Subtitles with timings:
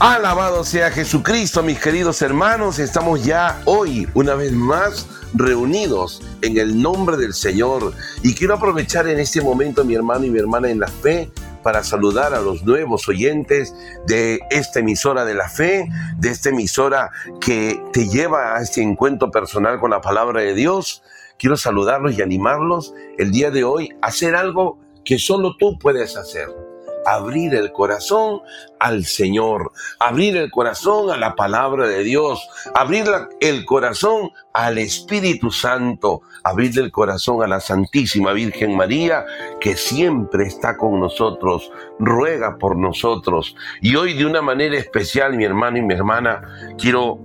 [0.00, 2.78] Alabado sea Jesucristo, mis queridos hermanos.
[2.78, 7.92] Estamos ya hoy, una vez más, reunidos en el nombre del Señor.
[8.22, 11.32] Y quiero aprovechar en este momento, mi hermano y mi hermana en la fe,
[11.64, 13.74] para saludar a los nuevos oyentes
[14.06, 19.32] de esta emisora de la fe, de esta emisora que te lleva a este encuentro
[19.32, 21.02] personal con la palabra de Dios.
[21.40, 26.16] Quiero saludarlos y animarlos el día de hoy a hacer algo que solo tú puedes
[26.16, 26.67] hacer
[27.08, 28.40] abrir el corazón
[28.78, 33.06] al Señor, abrir el corazón a la palabra de Dios, abrir
[33.40, 39.24] el corazón al Espíritu Santo, abrir el corazón a la Santísima Virgen María,
[39.60, 43.56] que siempre está con nosotros, ruega por nosotros.
[43.80, 47.18] Y hoy de una manera especial, mi hermano y mi hermana, quiero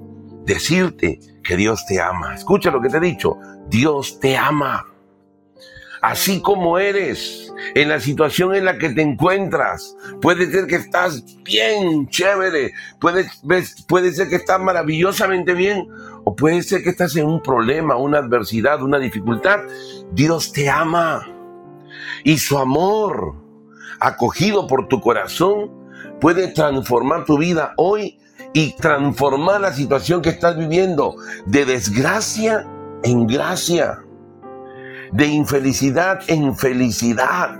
[0.45, 2.36] decirte que Dios te ama.
[2.36, 3.38] Escucha lo que te he dicho,
[3.68, 4.93] Dios te ama
[6.04, 9.96] así como eres, en la situación en la que te encuentras.
[10.22, 13.26] Puede ser que estás bien, chévere, puede,
[13.88, 15.88] puede ser que estás maravillosamente bien,
[16.26, 19.62] o puede ser que estás en un problema, una adversidad, una dificultad.
[20.12, 21.26] Dios te ama
[22.26, 23.36] y su amor,
[24.02, 25.72] acogido por tu corazón,
[26.20, 28.20] puede transformar tu vida hoy
[28.52, 32.67] y transformar la situación que estás viviendo de desgracia
[33.04, 34.03] en gracia
[35.14, 37.59] de infelicidad en felicidad.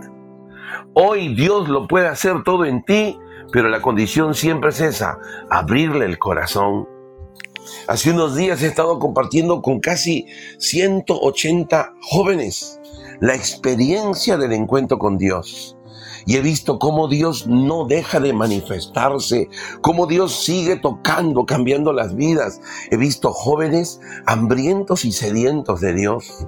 [0.94, 3.18] Hoy Dios lo puede hacer todo en ti,
[3.52, 6.88] pero la condición siempre es esa, abrirle el corazón.
[7.88, 10.26] Hace unos días he estado compartiendo con casi
[10.58, 12.80] 180 jóvenes
[13.22, 15.78] la experiencia del encuentro con Dios.
[16.26, 19.50] Y he visto cómo Dios no deja de manifestarse,
[19.82, 22.62] cómo Dios sigue tocando, cambiando las vidas.
[22.90, 26.48] He visto jóvenes hambrientos y sedientos de Dios.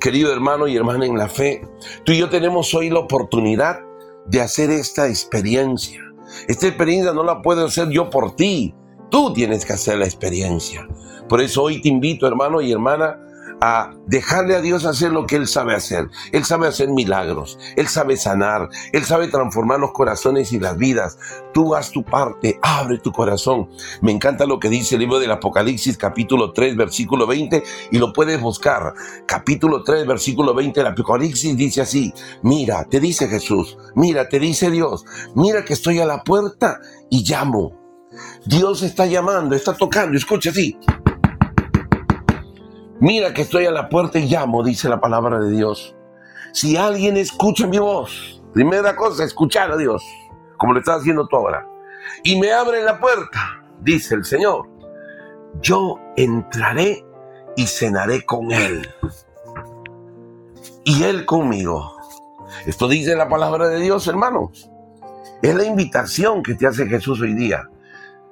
[0.00, 1.62] Querido hermano y hermana en la fe,
[2.04, 3.80] tú y yo tenemos hoy la oportunidad
[4.26, 6.00] de hacer esta experiencia.
[6.48, 8.74] Esta experiencia no la puedo hacer yo por ti.
[9.10, 10.86] Tú tienes que hacer la experiencia.
[11.28, 13.18] Por eso hoy te invito, hermano y hermana,
[13.60, 16.08] a dejarle a Dios hacer lo que Él sabe hacer.
[16.32, 21.18] Él sabe hacer milagros, Él sabe sanar, Él sabe transformar los corazones y las vidas.
[21.52, 23.68] Tú haz tu parte, abre tu corazón.
[24.02, 27.62] Me encanta lo que dice el libro del Apocalipsis capítulo 3 versículo 20
[27.92, 28.94] y lo puedes buscar.
[29.26, 32.12] Capítulo 3 versículo 20 del Apocalipsis dice así,
[32.42, 36.80] mira, te dice Jesús, mira, te dice Dios, mira que estoy a la puerta
[37.10, 37.86] y llamo.
[38.44, 40.78] Dios está llamando, está tocando, escucha así.
[43.00, 45.94] Mira que estoy a la puerta y llamo, dice la palabra de Dios.
[46.52, 50.02] Si alguien escucha mi voz, primera cosa, escuchar a Dios,
[50.56, 51.66] como lo estás haciendo tú ahora,
[52.24, 54.66] y me abre la puerta, dice el Señor,
[55.60, 57.04] yo entraré
[57.56, 58.88] y cenaré con Él.
[60.84, 61.96] Y Él conmigo.
[62.64, 64.70] Esto dice la palabra de Dios, hermanos.
[65.42, 67.68] Es la invitación que te hace Jesús hoy día.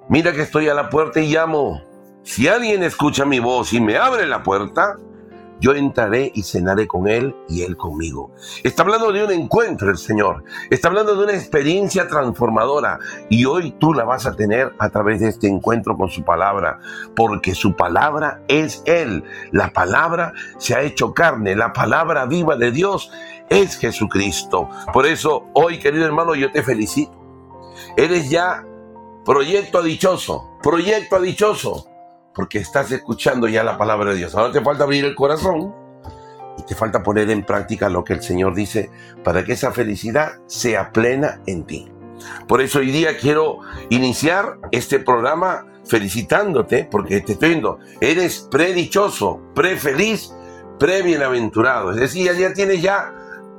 [0.09, 1.83] Mira que estoy a la puerta y llamo.
[2.25, 4.97] Si alguien escucha mi voz y me abre la puerta,
[5.61, 8.31] yo entraré y cenaré con él y él conmigo.
[8.63, 10.43] Está hablando de un encuentro el Señor.
[10.71, 12.99] Está hablando de una experiencia transformadora.
[13.29, 16.81] Y hoy tú la vas a tener a través de este encuentro con su palabra.
[17.15, 19.23] Porque su palabra es Él.
[19.53, 21.55] La palabra se ha hecho carne.
[21.55, 23.13] La palabra viva de Dios
[23.51, 24.71] es Jesucristo.
[24.95, 27.13] Por eso hoy, querido hermano, yo te felicito.
[27.99, 28.65] Eres ya
[29.27, 30.59] proyecto dichoso.
[30.63, 31.94] Proyecto dichoso
[32.35, 34.35] porque estás escuchando ya la palabra de Dios.
[34.35, 35.75] Ahora te falta abrir el corazón
[36.59, 38.91] y te falta poner en práctica lo que el Señor dice
[39.23, 41.91] para que esa felicidad sea plena en ti.
[42.47, 43.59] Por eso hoy día quiero
[43.91, 50.33] iniciar este programa felicitándote, porque te estoy viendo, eres predichoso, prefeliz,
[50.79, 51.91] prebienaventurado.
[51.91, 53.13] Es decir, ya, tienes ya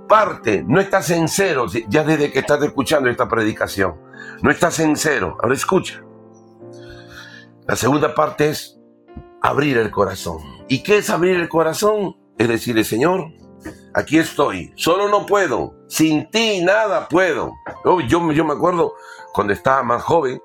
[0.08, 3.96] parte, no estás en cero, ya desde que estás escuchando esta predicación.
[4.42, 5.38] No estás en cero.
[5.42, 6.05] Ahora escucha.
[7.68, 8.80] La segunda parte es
[9.42, 10.38] abrir el corazón.
[10.68, 12.16] ¿Y qué es abrir el corazón?
[12.38, 13.32] Es decirle, Señor,
[13.96, 17.54] aquí estoy, solo no puedo, sin ti nada puedo.
[17.84, 18.02] Yo,
[18.32, 18.94] yo, me acuerdo
[19.34, 20.40] cuando estaba más joven,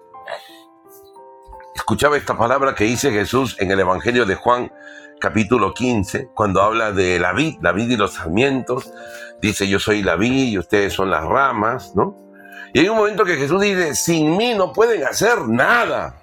[1.75, 4.73] escuchaba esta palabra que dice Jesús en el Evangelio de Juan
[5.20, 8.90] capítulo 15, cuando habla de la vid, la vid y los sarmientos,
[9.43, 12.16] dice yo soy la vid y ustedes son las ramas, ¿no?
[12.73, 16.19] Y hay un momento que Jesús dice, sin mí no pueden hacer nada.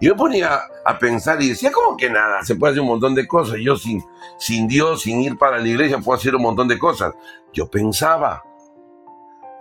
[0.00, 2.42] Yo ponía a pensar y decía, ¿cómo que nada?
[2.42, 3.58] Se puede hacer un montón de cosas.
[3.62, 4.02] Yo sin,
[4.38, 7.14] sin Dios, sin ir para la iglesia, puedo hacer un montón de cosas.
[7.52, 8.42] Yo pensaba,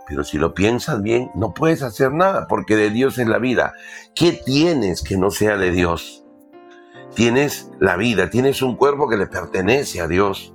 [0.08, 3.74] pero si lo piensas bien, no puedes hacer nada porque de Dios es la vida.
[4.16, 6.26] ¿Qué tienes que no sea de Dios?
[7.16, 10.54] Tienes la vida, tienes un cuerpo que le pertenece a Dios.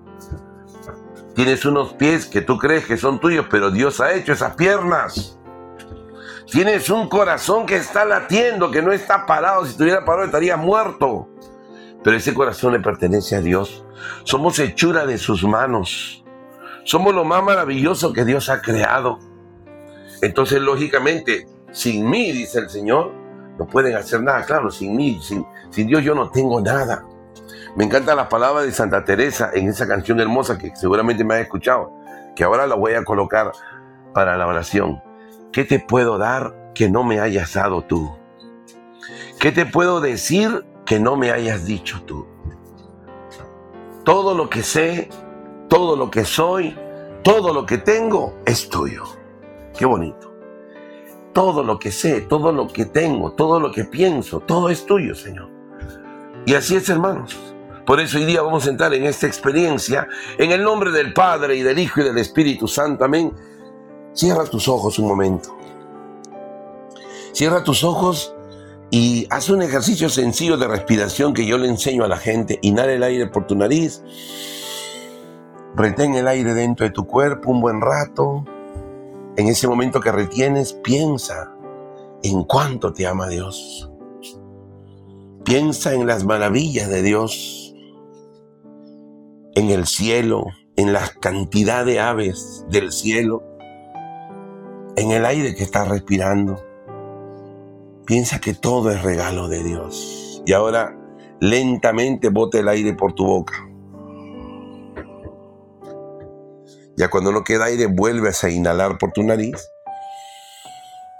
[1.34, 5.38] Tienes unos pies que tú crees que son tuyos, pero Dios ha hecho esas piernas.
[6.50, 9.64] Tienes un corazón que está latiendo, que no está parado.
[9.64, 11.28] Si estuviera parado estaría muerto.
[12.02, 13.84] Pero ese corazón le pertenece a Dios.
[14.24, 16.22] Somos hechura de sus manos.
[16.84, 19.18] Somos lo más maravilloso que Dios ha creado.
[20.20, 23.12] Entonces, lógicamente, sin mí, dice el Señor,
[23.58, 24.44] no pueden hacer nada.
[24.44, 25.46] Claro, sin mí, sin,
[25.86, 27.04] Dios yo no tengo nada.
[27.74, 31.40] Me encanta la palabra de Santa Teresa en esa canción hermosa que seguramente me ha
[31.40, 31.92] escuchado,
[32.36, 33.50] que ahora la voy a colocar
[34.12, 35.02] para la oración.
[35.54, 38.12] ¿Qué te puedo dar que no me hayas dado tú?
[39.38, 42.26] ¿Qué te puedo decir que no me hayas dicho tú?
[44.02, 45.08] Todo lo que sé,
[45.68, 46.76] todo lo que soy,
[47.22, 49.04] todo lo que tengo es tuyo.
[49.78, 50.34] Qué bonito.
[51.32, 55.14] Todo lo que sé, todo lo que tengo, todo lo que pienso, todo es tuyo,
[55.14, 55.50] Señor.
[56.46, 57.38] Y así es, hermanos.
[57.86, 61.54] Por eso hoy día vamos a entrar en esta experiencia en el nombre del Padre
[61.54, 63.04] y del Hijo y del Espíritu Santo.
[63.04, 63.32] Amén.
[64.14, 65.56] Cierra tus ojos un momento.
[67.32, 68.34] Cierra tus ojos
[68.90, 72.60] y haz un ejercicio sencillo de respiración que yo le enseño a la gente.
[72.62, 74.02] Inhala el aire por tu nariz.
[75.74, 78.44] Retén el aire dentro de tu cuerpo un buen rato.
[79.36, 81.52] En ese momento que retienes, piensa
[82.22, 83.90] en cuánto te ama Dios.
[85.44, 87.74] Piensa en las maravillas de Dios
[89.56, 90.46] en el cielo,
[90.76, 93.42] en la cantidad de aves del cielo,
[94.96, 96.64] en el aire que estás respirando.
[98.06, 100.42] Piensa que todo es regalo de Dios.
[100.46, 100.96] Y ahora
[101.40, 103.54] lentamente bote el aire por tu boca.
[106.96, 109.70] Ya cuando no queda aire, vuelves a inhalar por tu nariz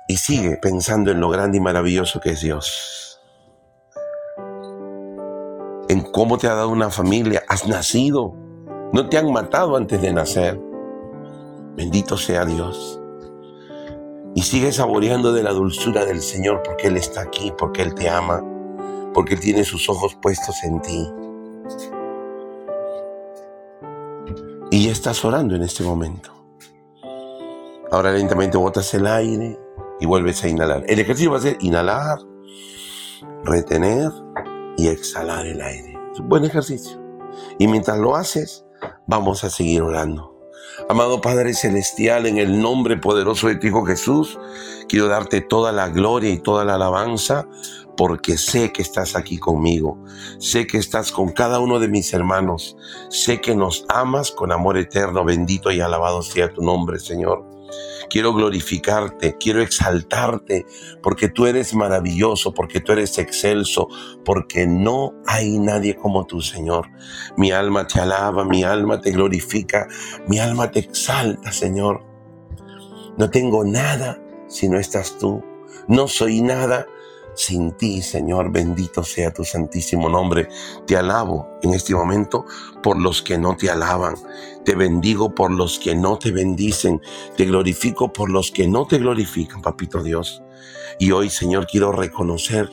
[0.06, 3.04] y sigue pensando en lo grande y maravilloso que es Dios
[5.88, 7.44] en cómo te ha dado una familia.
[7.48, 8.34] Has nacido.
[8.92, 10.60] No te han matado antes de nacer.
[11.76, 13.00] Bendito sea Dios.
[14.34, 18.08] Y sigue saboreando de la dulzura del Señor porque Él está aquí, porque Él te
[18.08, 18.42] ama,
[19.12, 21.08] porque Él tiene sus ojos puestos en ti.
[24.70, 26.30] Y ya estás orando en este momento.
[27.92, 29.56] Ahora lentamente botas el aire
[30.00, 30.84] y vuelves a inhalar.
[30.88, 32.18] El ejercicio va a ser inhalar,
[33.44, 34.10] retener
[34.76, 35.96] y exhalar el aire.
[36.12, 37.00] Es un buen ejercicio.
[37.58, 38.66] Y mientras lo haces,
[39.06, 40.33] vamos a seguir orando.
[40.88, 44.38] Amado Padre Celestial, en el nombre poderoso de tu Hijo Jesús,
[44.88, 47.46] quiero darte toda la gloria y toda la alabanza
[47.96, 49.98] porque sé que estás aquí conmigo,
[50.38, 52.76] sé que estás con cada uno de mis hermanos,
[53.08, 57.53] sé que nos amas con amor eterno, bendito y alabado sea tu nombre, Señor.
[58.14, 60.66] Quiero glorificarte, quiero exaltarte,
[61.02, 63.88] porque tú eres maravilloso, porque tú eres excelso,
[64.24, 66.86] porque no hay nadie como tú, Señor.
[67.36, 69.88] Mi alma te alaba, mi alma te glorifica,
[70.28, 72.04] mi alma te exalta, Señor.
[73.18, 75.42] No tengo nada si no estás tú.
[75.88, 76.86] No soy nada
[77.36, 80.48] sin ti, Señor, bendito sea tu santísimo nombre.
[80.86, 82.44] Te alabo en este momento
[82.82, 84.14] por los que no te alaban.
[84.64, 87.00] Te bendigo por los que no te bendicen.
[87.36, 90.42] Te glorifico por los que no te glorifican, papito Dios.
[90.98, 92.70] Y hoy, Señor, quiero reconocer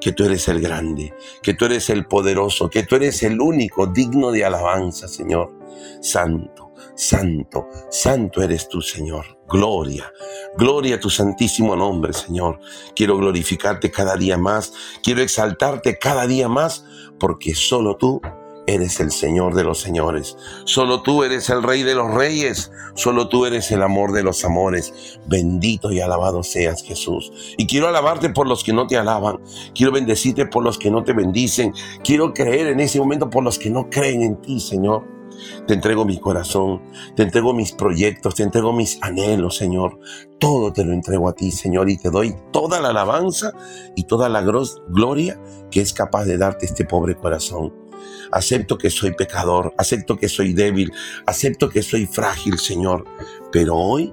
[0.00, 1.12] que tú eres el grande,
[1.42, 5.52] que tú eres el poderoso, que tú eres el único digno de alabanza, Señor.
[6.00, 6.68] Santo
[6.98, 9.37] Santo, santo eres tú, Señor.
[9.50, 10.12] Gloria,
[10.56, 12.60] gloria a tu santísimo nombre, Señor.
[12.94, 16.84] Quiero glorificarte cada día más, quiero exaltarte cada día más,
[17.18, 18.20] porque solo tú
[18.68, 20.36] eres el Señor de los señores.
[20.66, 22.70] Solo tú eres el Rey de los reyes.
[22.94, 25.18] Solo tú eres el amor de los amores.
[25.26, 27.32] Bendito y alabado seas Jesús.
[27.56, 29.40] Y quiero alabarte por los que no te alaban.
[29.74, 31.72] Quiero bendecirte por los que no te bendicen.
[32.04, 35.17] Quiero creer en ese momento por los que no creen en ti, Señor.
[35.66, 36.82] Te entrego mi corazón,
[37.14, 39.98] te entrego mis proyectos, te entrego mis anhelos, Señor.
[40.38, 43.52] Todo te lo entrego a ti, Señor, y te doy toda la alabanza
[43.96, 45.40] y toda la gloria
[45.70, 47.74] que es capaz de darte este pobre corazón.
[48.30, 50.92] Acepto que soy pecador, acepto que soy débil,
[51.26, 53.04] acepto que soy frágil, Señor,
[53.50, 54.12] pero hoy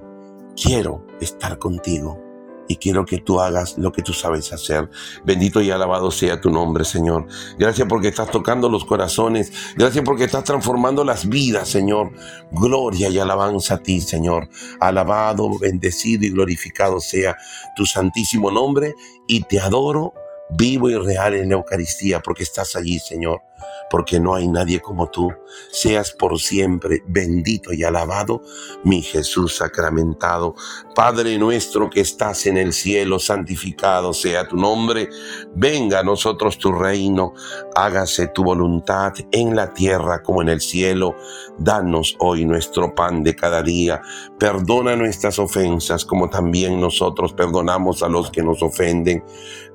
[0.56, 2.25] quiero estar contigo
[2.68, 4.90] y quiero que tú hagas lo que tú sabes hacer.
[5.24, 7.26] Bendito y alabado sea tu nombre, Señor.
[7.58, 9.52] Gracias porque estás tocando los corazones.
[9.76, 12.12] Gracias porque estás transformando las vidas, Señor.
[12.52, 14.48] Gloria y alabanza a ti, Señor.
[14.80, 17.36] Alabado, bendecido y glorificado sea
[17.76, 18.94] tu santísimo nombre
[19.26, 20.12] y te adoro
[20.50, 23.42] vivo y real en la Eucaristía porque estás allí, Señor.
[23.90, 25.32] Porque no hay nadie como tú.
[25.70, 28.42] Seas por siempre bendito y alabado,
[28.84, 30.54] mi Jesús sacramentado.
[30.94, 35.08] Padre nuestro que estás en el cielo, santificado sea tu nombre.
[35.54, 37.34] Venga a nosotros tu reino.
[37.74, 41.16] Hágase tu voluntad en la tierra como en el cielo.
[41.58, 44.02] Danos hoy nuestro pan de cada día.
[44.38, 49.24] Perdona nuestras ofensas como también nosotros perdonamos a los que nos ofenden.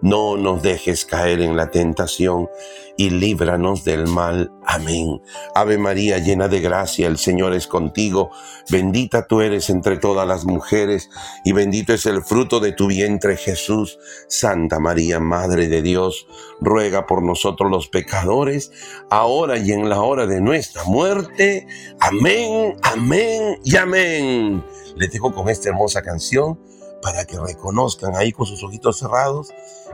[0.02, 2.50] No nos dejes caer en la tentación
[2.98, 4.52] y líbranos del mal.
[4.66, 5.22] Amén.
[5.56, 8.32] Ave María, llena de gracia, el Señor es contigo.
[8.70, 11.10] Bendita tú eres entre todas las mujeres,
[11.44, 13.98] y bendito es el fruto de tu vientre, Jesús.
[14.28, 16.28] Santa María, Madre de Dios,
[16.60, 18.72] ruega por nosotros los pecadores,
[19.10, 21.68] ahora y en la hora de nuestra muerte.
[22.00, 24.64] Amén, amén y amén.
[24.96, 26.60] Les dejo con esta hermosa canción
[27.02, 29.50] para que reconozcan ahí con sus ojitos cerrados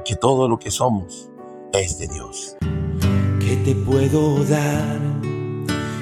[0.06, 1.30] que todo lo que somos
[1.74, 2.58] es de Dios.
[3.48, 5.00] ¿Qué te puedo dar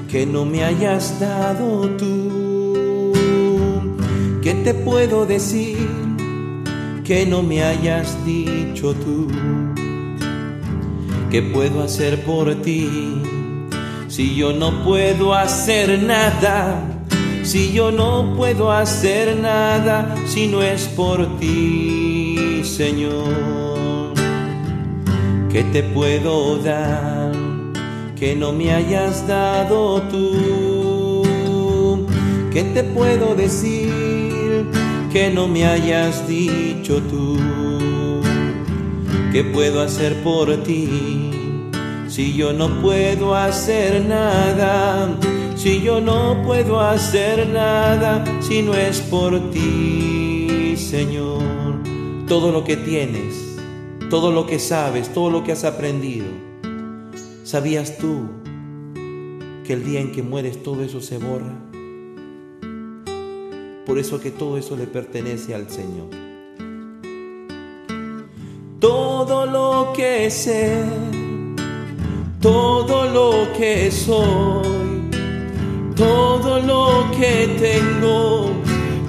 [0.10, 3.14] que no me hayas dado tú?
[4.42, 5.88] ¿Qué te puedo decir
[7.04, 9.28] que no me hayas dicho tú?
[11.30, 12.90] ¿Qué puedo hacer por ti
[14.08, 16.82] si yo no puedo hacer nada?
[17.44, 23.65] Si yo no puedo hacer nada si no es por ti, Señor.
[25.56, 27.32] ¿Qué te puedo dar
[28.20, 32.06] que no me hayas dado tú?
[32.52, 34.70] ¿Qué te puedo decir
[35.14, 37.38] que no me hayas dicho tú?
[39.32, 41.32] ¿Qué puedo hacer por ti
[42.10, 45.16] si yo no puedo hacer nada?
[45.56, 51.46] Si yo no puedo hacer nada si no es por ti, Señor.
[52.28, 53.55] Todo lo que tienes
[54.10, 56.28] todo lo que sabes, todo lo que has aprendido.
[57.44, 58.28] ¿Sabías tú
[59.66, 61.54] que el día en que mueres todo eso se borra?
[63.86, 66.10] Por eso que todo eso le pertenece al Señor.
[68.80, 70.84] Todo lo que sé,
[72.42, 75.10] todo lo que soy,
[75.96, 78.52] todo lo que tengo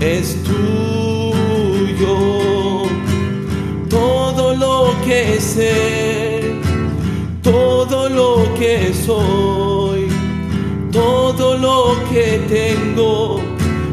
[0.00, 1.05] es tuyo
[5.06, 6.40] que sé,
[7.40, 10.08] todo lo que soy,
[10.90, 13.40] todo lo que tengo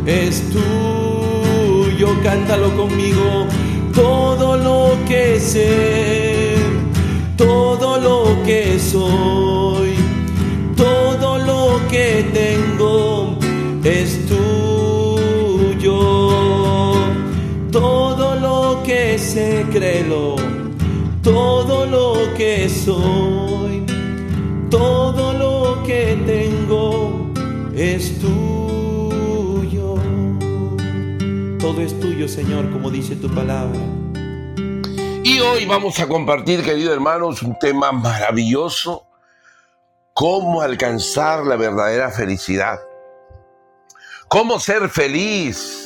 [0.08, 2.08] es tuyo.
[2.24, 3.46] Cántalo conmigo,
[3.94, 6.56] todo lo que sé,
[7.38, 9.94] todo lo que soy,
[10.76, 13.38] todo lo que tengo
[13.84, 14.44] es tuyo.
[17.72, 20.43] Todo lo que sé, créelo
[21.24, 23.86] todo lo que soy,
[24.70, 27.32] todo lo que tengo
[27.74, 29.96] es tuyo.
[31.60, 33.80] Todo es tuyo, Señor, como dice tu palabra.
[35.24, 39.08] Y hoy vamos a compartir, queridos hermanos, un tema maravilloso,
[40.14, 42.82] cómo alcanzar la verdadera felicidad,
[44.28, 45.83] cómo ser feliz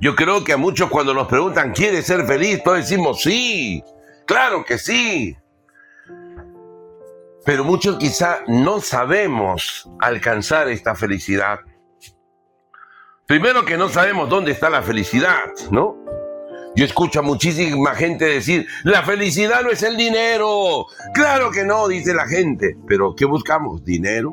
[0.00, 2.62] yo creo que a muchos cuando nos preguntan, ¿quieres ser feliz?
[2.62, 3.84] Todos decimos, sí,
[4.26, 5.36] claro que sí.
[7.44, 11.60] Pero muchos quizá no sabemos alcanzar esta felicidad.
[13.26, 15.96] Primero que no sabemos dónde está la felicidad, ¿no?
[16.76, 20.86] Yo escucho a muchísima gente decir, la felicidad no es el dinero.
[21.12, 22.76] Claro que no, dice la gente.
[22.86, 23.84] Pero ¿qué buscamos?
[23.84, 24.32] Dinero.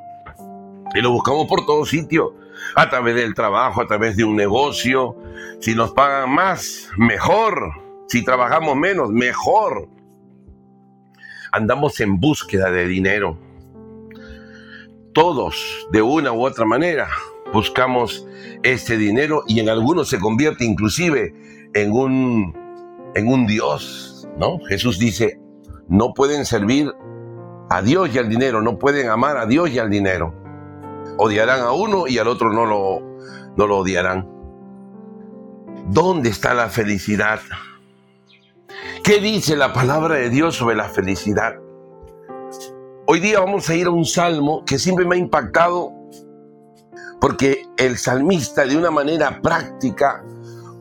[0.96, 5.16] Y lo buscamos por todo sitio a través del trabajo, a través de un negocio.
[5.60, 7.72] Si nos pagan más, mejor.
[8.08, 9.90] Si trabajamos menos, mejor.
[11.52, 13.38] Andamos en búsqueda de dinero.
[15.14, 17.08] Todos, de una u otra manera,
[17.52, 18.28] buscamos
[18.62, 21.34] ese dinero y en algunos se convierte inclusive
[21.74, 22.56] en un,
[23.16, 24.60] en un Dios, ¿no?
[24.70, 25.40] Jesús dice,
[25.88, 26.94] no pueden servir
[27.70, 30.47] a Dios y al dinero, no pueden amar a Dios y al dinero
[31.18, 33.02] odiarán a uno y al otro no lo,
[33.56, 34.28] no lo odiarán.
[35.90, 37.40] ¿Dónde está la felicidad?
[39.04, 41.56] ¿Qué dice la palabra de Dios sobre la felicidad?
[43.08, 45.94] Hoy día vamos a ir a un salmo que siempre me ha impactado
[47.22, 50.24] porque el salmista de una manera práctica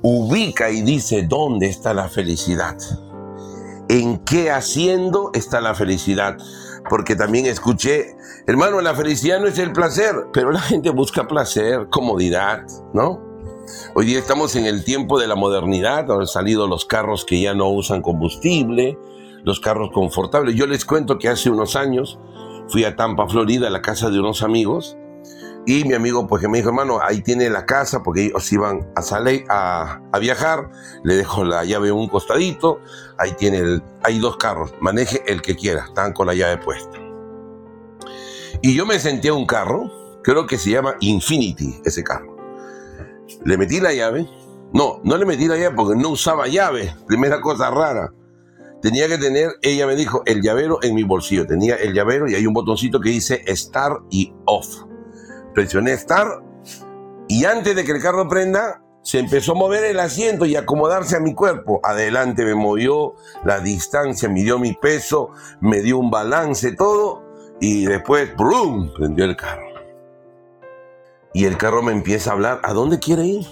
[0.02, 2.76] ubica y dice dónde está la felicidad.
[3.88, 6.36] ¿En qué haciendo está la felicidad?
[6.88, 8.16] Porque también escuché,
[8.46, 12.62] hermano, la felicidad no es el placer, pero la gente busca placer, comodidad,
[12.92, 13.20] ¿no?
[13.94, 17.54] Hoy día estamos en el tiempo de la modernidad, han salido los carros que ya
[17.54, 18.96] no usan combustible,
[19.42, 20.54] los carros confortables.
[20.54, 22.18] Yo les cuento que hace unos años
[22.68, 24.96] fui a Tampa, Florida, a la casa de unos amigos.
[25.68, 28.88] Y mi amigo, pues que me dijo, hermano, ahí tiene la casa, porque ellos iban
[28.94, 30.70] a salir a, viajar.
[31.02, 32.80] Le dejo la llave un costadito.
[33.18, 34.72] Ahí tiene, el, hay dos carros.
[34.80, 35.86] Maneje el que quiera.
[35.86, 36.96] Están con la llave puesta.
[38.62, 39.90] Y yo me senté a un carro,
[40.22, 42.36] creo que se llama Infinity, ese carro.
[43.44, 44.28] Le metí la llave.
[44.72, 46.94] No, no le metí la llave porque no usaba llave.
[47.08, 48.12] Primera cosa rara.
[48.82, 51.44] Tenía que tener, ella me dijo, el llavero en mi bolsillo.
[51.44, 54.85] Tenía el llavero y hay un botoncito que dice Start y Off.
[55.56, 56.44] Presioné Start
[57.28, 61.16] y antes de que el carro prenda, se empezó a mover el asiento y acomodarse
[61.16, 61.80] a mi cuerpo.
[61.82, 67.24] Adelante me movió la distancia, midió mi peso, me dio un balance, todo.
[67.58, 68.92] Y después, ¡brum!
[68.94, 69.66] prendió el carro.
[71.32, 73.46] Y el carro me empieza a hablar, ¿a dónde quiere ir?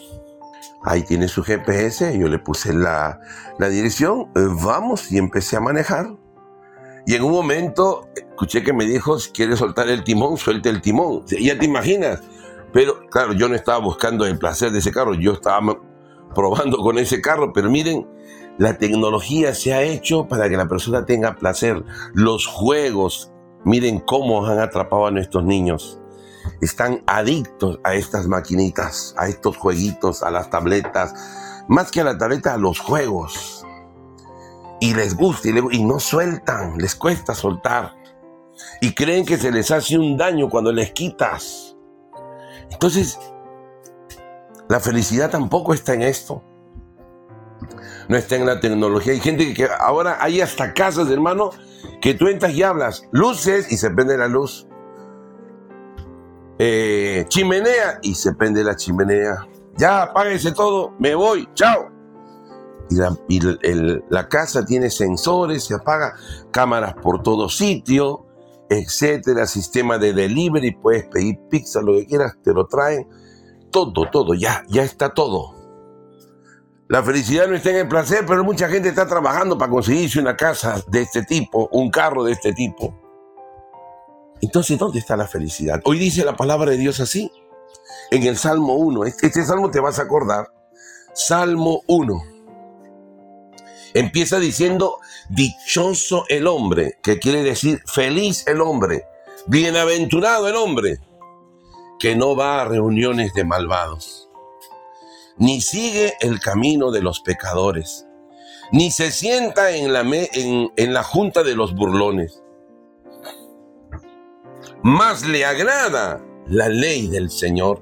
[0.85, 3.19] Ahí tiene su GPS, yo le puse la,
[3.59, 6.11] dirección, eh, vamos y empecé a manejar.
[7.07, 10.81] Y en un momento escuché que me dijo, si quieres soltar el timón, suelte el
[10.81, 11.25] timón.
[11.27, 12.23] Ya te imaginas.
[12.73, 15.79] Pero claro, yo no estaba buscando el placer de ese carro, yo estaba
[16.35, 18.09] probando con ese carro, pero miren,
[18.59, 21.85] la tecnología se ha hecho para que la persona tenga placer.
[22.15, 23.33] Los juegos,
[23.65, 26.01] miren cómo han atrapado a nuestros niños
[26.61, 31.15] están adictos a estas maquinitas, a estos jueguitos, a las tabletas,
[31.69, 33.64] más que a la tableta, a los juegos.
[34.85, 37.95] Y les gusta y, no sueltan, les cuesta soltar.
[38.83, 41.75] Y creen que se les hace un daño cuando les quitas.
[42.71, 43.19] Entonces,
[44.69, 46.45] la felicidad tampoco está en esto.
[48.11, 49.15] No está en la tecnología.
[49.15, 51.49] Hay gente que ahora hay hasta casas, hermano,
[52.03, 54.69] que tú entras y hablas, luces y se prende la luz.
[56.59, 59.49] Eh, chimenea y se prende la chimenea.
[59.79, 61.94] Ya, apáguese todo, me voy, chao.
[62.91, 63.41] Y,
[64.11, 66.15] la, casa tiene sensores, se apaga,
[66.51, 68.27] cámaras por todo sitio,
[68.69, 73.09] etcétera, sistema de delivery, puedes pedir pizza, lo que quieras, te lo traen.
[73.71, 75.55] Todo, todo, ya, ya está todo.
[76.89, 80.37] La felicidad no está en el placer, pero mucha gente está trabajando para conseguirse una
[80.37, 82.95] casa de este tipo, un carro de este tipo.
[84.43, 85.81] Entonces, ¿dónde está la felicidad?
[85.85, 87.33] Hoy dice la palabra de Dios así,
[88.11, 89.05] en el Salmo 1.
[89.07, 90.53] Este, este salmo te vas a acordar.
[91.15, 92.34] Salmo 1.
[93.95, 94.99] Empieza diciendo,
[95.31, 99.05] dichoso el hombre, que quiere decir feliz el hombre,
[99.47, 100.99] bienaventurado el hombre,
[102.01, 104.29] que no va a reuniones de malvados,
[105.39, 108.07] ni sigue el camino de los pecadores,
[108.73, 112.43] ni se sienta en la, en, en la junta de los burlones.
[114.83, 117.81] Más le agrada la ley del Señor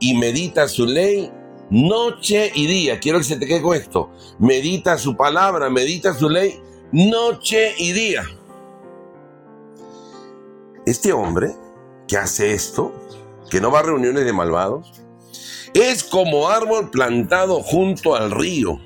[0.00, 1.32] y medita su ley
[1.70, 2.98] noche y día.
[3.00, 4.10] Quiero que se te quede con esto.
[4.38, 6.60] Medita su palabra, medita su ley
[6.92, 8.24] noche y día.
[10.86, 11.54] Este hombre
[12.08, 12.92] que hace esto,
[13.50, 14.92] que no va a reuniones de malvados,
[15.74, 18.80] es como árbol plantado junto al río,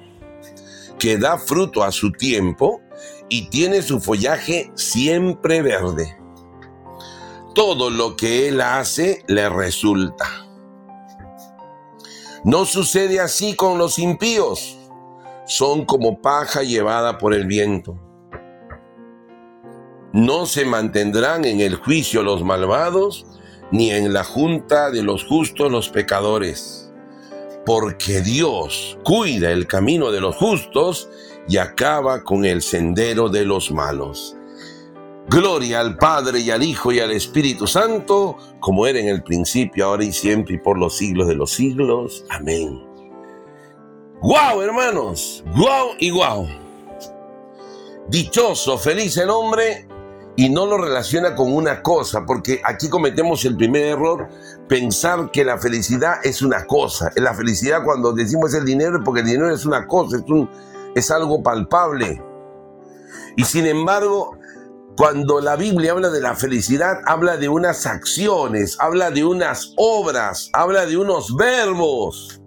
[0.98, 2.82] que da fruto a su tiempo
[3.28, 6.18] y tiene su follaje siempre verde
[7.54, 10.43] todo lo que él hace le resulta.
[12.44, 14.76] No sucede así con los impíos.
[15.46, 17.98] Son como paja llevada por el viento.
[20.12, 23.26] No se mantendrán en el juicio los malvados,
[23.70, 26.92] ni en la junta de los justos los pecadores.
[27.64, 31.08] Porque Dios cuida el camino de los justos
[31.48, 34.36] y acaba con el sendero de los malos.
[35.28, 39.86] Gloria al Padre y al Hijo y al Espíritu Santo, como era en el principio,
[39.86, 42.24] ahora y siempre y por los siglos de los siglos.
[42.30, 42.82] Amén.
[44.20, 45.42] ¡Guau, hermanos!
[45.56, 46.46] ¡Guau y guau!
[48.08, 49.86] Dichoso, feliz el hombre
[50.36, 54.28] y no lo relaciona con una cosa, porque aquí cometemos el primer error,
[54.68, 57.12] pensar que la felicidad es una cosa.
[57.16, 60.18] La felicidad cuando decimos el dinero porque el dinero es una cosa,
[60.94, 62.22] es, algo palpable.
[63.36, 64.36] Y sin embargo,
[64.96, 70.50] cuando la Biblia habla de la felicidad, habla de unas acciones, habla de unas obras,
[70.52, 72.40] habla de unos verbos.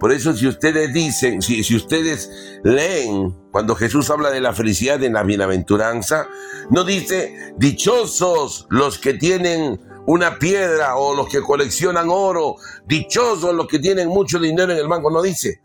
[0.00, 2.30] Por eso si ustedes dicen, si, si, ustedes
[2.64, 6.28] leen cuando Jesús habla de la felicidad en la bienaventuranza,
[6.70, 12.56] no dice dichosos los que tienen una piedra o los que coleccionan oro,
[12.86, 15.62] dichosos los que tienen mucho dinero en el banco, no dice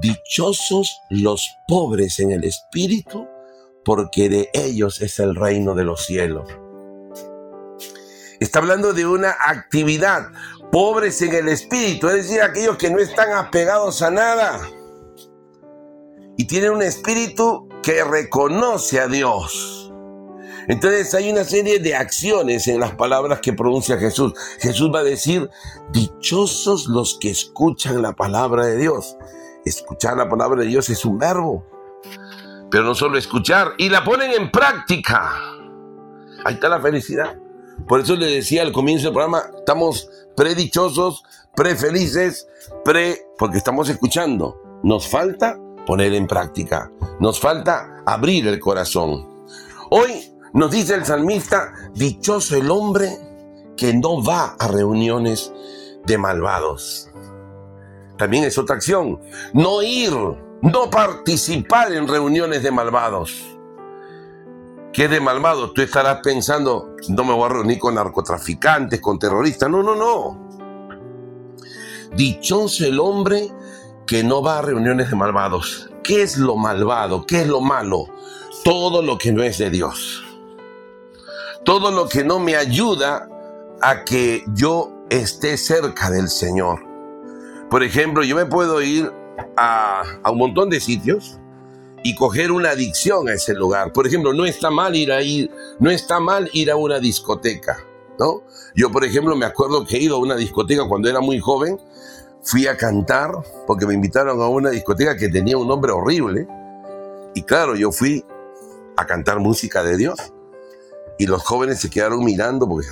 [0.00, 3.26] dichosos los pobres en el espíritu,
[3.84, 6.48] porque de ellos es el reino de los cielos.
[8.40, 10.30] Está hablando de una actividad,
[10.70, 14.60] pobres en el espíritu, es decir, aquellos que no están apegados a nada
[16.36, 19.92] y tienen un espíritu que reconoce a Dios.
[20.68, 24.32] Entonces hay una serie de acciones en las palabras que pronuncia Jesús.
[24.60, 25.50] Jesús va a decir,
[25.92, 29.16] dichosos los que escuchan la palabra de Dios.
[29.64, 31.66] Escuchar la palabra de Dios es un verbo.
[32.72, 35.30] Pero no solo escuchar, y la ponen en práctica.
[36.44, 37.36] Ahí está la felicidad.
[37.86, 41.22] Por eso le decía al comienzo del programa, estamos predichosos,
[41.54, 42.48] prefelices,
[42.82, 44.80] pre, porque estamos escuchando.
[44.82, 46.90] Nos falta poner en práctica.
[47.20, 49.44] Nos falta abrir el corazón.
[49.90, 53.10] Hoy nos dice el salmista, dichoso el hombre
[53.76, 55.52] que no va a reuniones
[56.06, 57.10] de malvados.
[58.16, 59.20] También es otra acción,
[59.52, 60.12] no ir,
[60.62, 63.42] no participar en reuniones de malvados.
[64.92, 65.74] ¿Qué de malvados?
[65.74, 69.68] Tú estarás pensando, no me voy a reunir con narcotraficantes, con terroristas.
[69.68, 70.48] No, no, no.
[72.14, 73.50] Dichoso el hombre
[74.06, 75.90] que no va a reuniones de malvados.
[76.04, 77.26] ¿Qué es lo malvado?
[77.26, 78.06] ¿Qué es lo malo?
[78.64, 80.22] Todo lo que no es de Dios.
[81.64, 83.28] Todo lo que no me ayuda
[83.80, 86.84] a que yo esté cerca del Señor.
[87.70, 89.10] Por ejemplo, yo me puedo ir
[89.56, 91.38] a, un montón de sitios
[92.04, 93.92] y coger una adicción a ese lugar.
[93.92, 97.84] Por ejemplo, no está mal ir a ir, no está mal ir a una discoteca,
[98.18, 98.42] ¿no?
[98.74, 101.78] Yo, por ejemplo, me acuerdo que he ido a una discoteca cuando era muy joven
[102.42, 103.32] fui a cantar
[103.66, 106.46] porque me invitaron a una discoteca que tenía un nombre horrible.
[107.34, 108.24] Y claro, yo fui
[108.96, 110.18] a cantar música de Dios.
[111.18, 112.88] Y los jóvenes se quedaron mirando porque,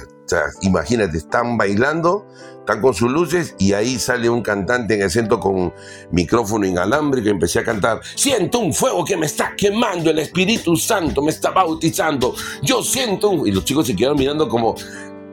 [0.62, 2.26] imagínate, están bailando,
[2.60, 5.72] están con sus luces y ahí sale un cantante en el centro con
[6.10, 10.76] micrófono inalámbrico y empecé a cantar, siento un fuego que me está quemando, el Espíritu
[10.76, 13.46] Santo me está bautizando, yo siento un...
[13.46, 14.74] Y los chicos se quedaron mirando como,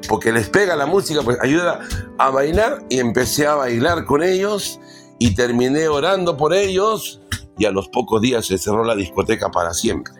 [0.07, 1.79] porque les pega la música, pues ayuda
[2.17, 4.79] a bailar y empecé a bailar con ellos
[5.19, 7.21] y terminé orando por ellos
[7.57, 10.13] y a los pocos días se cerró la discoteca para siempre,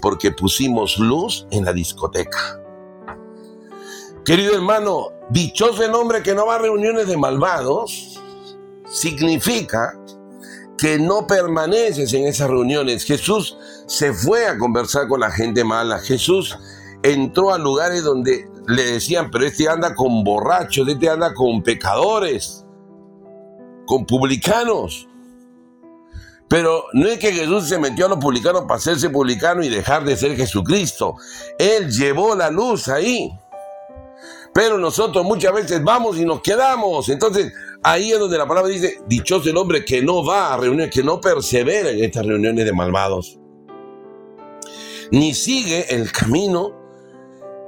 [0.00, 2.61] porque pusimos luz en la discoteca.
[4.24, 8.20] Querido hermano, dichoso el hombre que no va a reuniones de malvados,
[8.86, 9.98] significa
[10.78, 13.04] que no permaneces en esas reuniones.
[13.04, 13.56] Jesús
[13.86, 15.98] se fue a conversar con la gente mala.
[15.98, 16.56] Jesús
[17.02, 22.64] entró a lugares donde le decían, pero este anda con borrachos, este anda con pecadores,
[23.86, 25.08] con publicanos.
[26.48, 30.04] Pero no es que Jesús se metió a los publicanos para hacerse publicano y dejar
[30.04, 31.16] de ser Jesucristo.
[31.58, 33.32] Él llevó la luz ahí.
[34.54, 37.08] Pero nosotros muchas veces vamos y nos quedamos.
[37.08, 40.90] Entonces, ahí es donde la palabra dice, dichoso el hombre que no va a reuniones,
[40.90, 43.38] que no persevera en estas reuniones de malvados.
[45.10, 46.74] Ni sigue el camino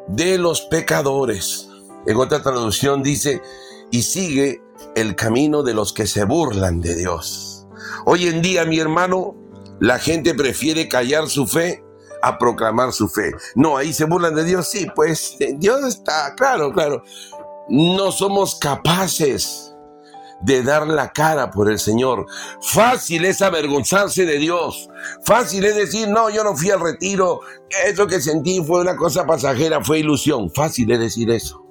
[0.08, 1.68] de los pecadores.
[2.06, 3.40] En otra traducción dice,
[3.90, 4.62] y sigue
[4.94, 7.66] el camino de los que se burlan de Dios.
[8.06, 9.34] Hoy en día, mi hermano,
[9.80, 11.83] la gente prefiere callar su fe
[12.24, 13.32] a proclamar su fe.
[13.54, 14.68] No, ahí se burlan de Dios.
[14.68, 17.02] Sí, pues Dios está, claro, claro.
[17.68, 19.74] No somos capaces
[20.40, 22.26] de dar la cara por el Señor.
[22.62, 24.88] Fácil es avergonzarse de Dios.
[25.24, 27.40] Fácil es decir, no, yo no fui al retiro.
[27.86, 30.50] Eso que sentí fue una cosa pasajera, fue ilusión.
[30.50, 31.62] Fácil es decir eso.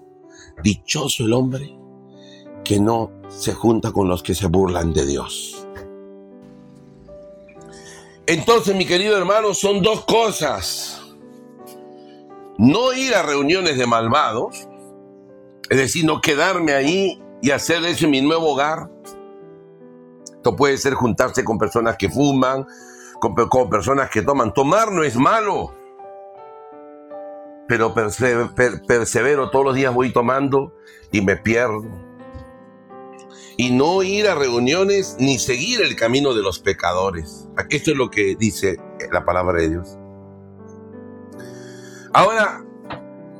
[0.63, 1.75] Dichoso el hombre
[2.63, 5.52] que no se junta con los que se burlan de Dios.
[8.25, 11.01] Entonces, mi querido hermano, son dos cosas.
[12.57, 14.67] No ir a reuniones de malvados,
[15.69, 18.89] es decir, no quedarme ahí y hacer eso mi nuevo hogar.
[20.25, 22.65] Esto puede ser juntarse con personas que fuman,
[23.19, 24.53] con, personas que toman.
[24.53, 25.73] Tomar no es malo,
[27.67, 30.73] pero persevero, todos los días voy tomando
[31.11, 32.12] y me pierdo.
[33.57, 37.47] Y no ir a reuniones ni seguir el camino de los pecadores.
[37.69, 38.77] Esto es lo que dice
[39.11, 39.97] la palabra de Dios.
[42.13, 42.63] Ahora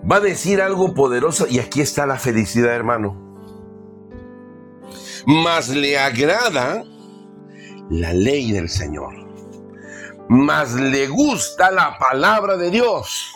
[0.10, 3.24] va a decir algo poderoso y aquí está la felicidad, hermano
[5.26, 6.84] más le agrada
[7.90, 9.14] la ley del Señor,
[10.30, 13.32] más le gusta la palabra de Dios.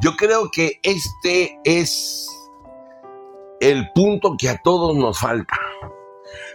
[0.00, 2.28] Yo creo que este es
[3.60, 5.56] el punto que a todos nos falta.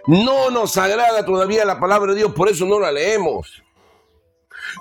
[0.08, 3.62] No nos agrada todavía la palabra de Dios, por eso no la leemos.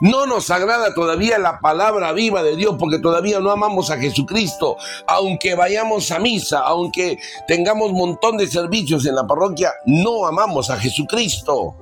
[0.01, 4.77] No nos agrada todavía la palabra viva de Dios porque todavía no amamos a Jesucristo.
[5.07, 10.71] Aunque vayamos a misa, aunque tengamos un montón de servicios en la parroquia, no amamos
[10.71, 11.75] a Jesucristo.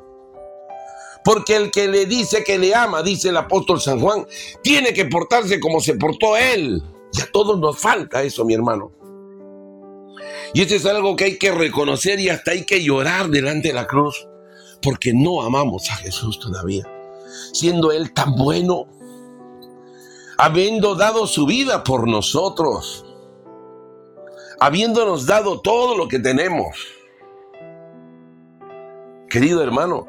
[1.25, 4.27] Porque el que le dice que le ama, dice el apóstol San Juan,
[4.63, 6.83] tiene que portarse como se portó él.
[7.13, 8.93] Y a todos nos falta eso, mi hermano.
[10.55, 13.75] Y eso es algo que hay que reconocer y hasta hay que llorar delante de
[13.75, 14.29] la cruz,
[14.81, 16.89] porque no amamos a Jesús todavía.
[17.53, 18.87] siendo Él tan bueno,
[20.39, 23.05] habiendo dado su vida por nosotros,
[24.61, 26.77] habiéndonos dado todo lo que tenemos.
[29.29, 30.07] Querido hermano,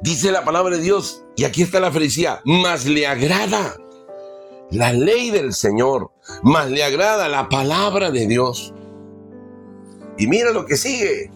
[0.00, 3.76] dice la palabra de Dios, y aquí está la felicidad, más le agrada
[4.70, 6.10] la ley del Señor,
[6.42, 8.74] más le agrada la palabra de Dios.
[10.18, 11.30] Y mira lo que sigue.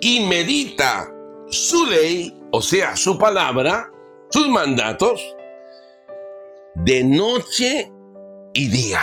[0.00, 1.12] Y medita
[1.48, 3.90] su ley, o sea, su palabra,
[4.30, 5.20] sus mandatos,
[6.76, 7.90] de noche
[8.54, 9.00] y día,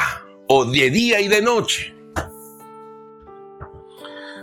[0.48, 1.93] o de día y de noche.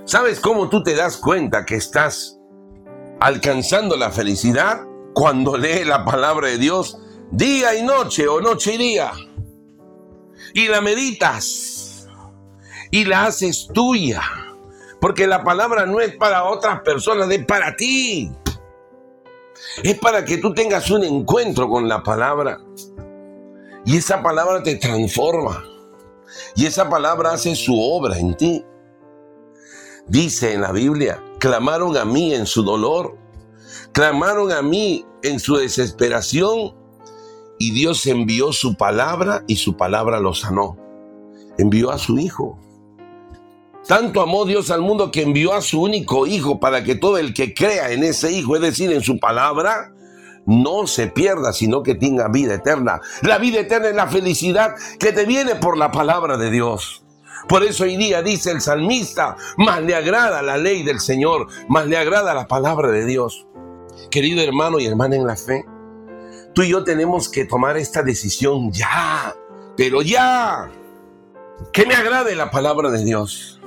[0.04, 2.38] ¿Sabes cómo tú te das cuenta que estás
[3.20, 4.82] alcanzando la felicidad?
[5.14, 6.98] Cuando lees la palabra de Dios
[7.30, 9.12] día y noche o noche y día.
[10.54, 12.08] Y la meditas
[12.90, 14.22] y la haces tuya.
[15.00, 18.30] Porque la palabra no es para otras personas, es para ti.
[19.82, 22.60] Es para que tú tengas un encuentro con la palabra.
[23.84, 25.64] Y esa palabra te transforma.
[26.54, 28.64] Y esa palabra hace su obra en ti.
[30.06, 33.16] Dice en la Biblia, clamaron a mí en su dolor,
[33.92, 36.74] clamaron a mí en su desesperación
[37.58, 40.76] y Dios envió su palabra y su palabra lo sanó.
[41.58, 42.58] Envió a su Hijo.
[43.86, 47.34] Tanto amó Dios al mundo que envió a su único Hijo para que todo el
[47.34, 49.92] que crea en ese Hijo, es decir, en su palabra,
[50.46, 53.00] no se pierda, sino que tenga vida eterna.
[53.22, 57.04] La vida eterna es la felicidad que te viene por la palabra de Dios.
[57.48, 61.86] Por eso hoy día dice el salmista, más le agrada la ley del Señor, más
[61.86, 63.46] le agrada la palabra de Dios.
[64.12, 65.64] Querido hermano y hermana en la fe,
[66.54, 69.34] tú y yo tenemos que tomar esta decisión ya,
[69.74, 70.70] pero ya.
[71.72, 73.58] Que me agrade la palabra de Dios.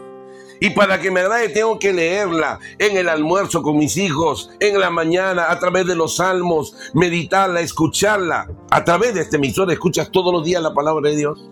[0.60, 4.79] Y para que me agrade tengo que leerla en el almuerzo con mis hijos, en
[4.79, 8.47] la mañana, a través de los salmos, meditarla, escucharla.
[8.69, 11.49] A través de este emisor escuchas todos los días la palabra de Dios.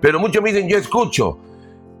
[0.00, 1.40] Pero muchos me dicen, yo escucho,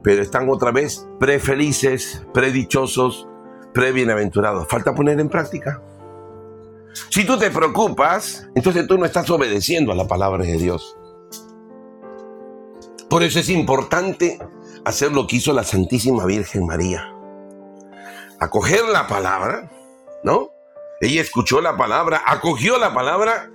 [0.04, 3.26] pero están otra vez prefelices, predichosos,
[3.74, 4.68] prebienaventurados.
[4.68, 5.82] Falta poner en práctica.
[7.10, 10.96] Si tú te preocupas, entonces tú no estás obedeciendo a la palabra de Dios.
[13.10, 14.38] Por eso es importante
[14.84, 17.12] hacer lo que hizo la Santísima Virgen María.
[18.40, 19.70] Acoger la palabra,
[20.24, 20.50] ¿no?
[21.00, 23.50] Ella escuchó la palabra, acogió la palabra,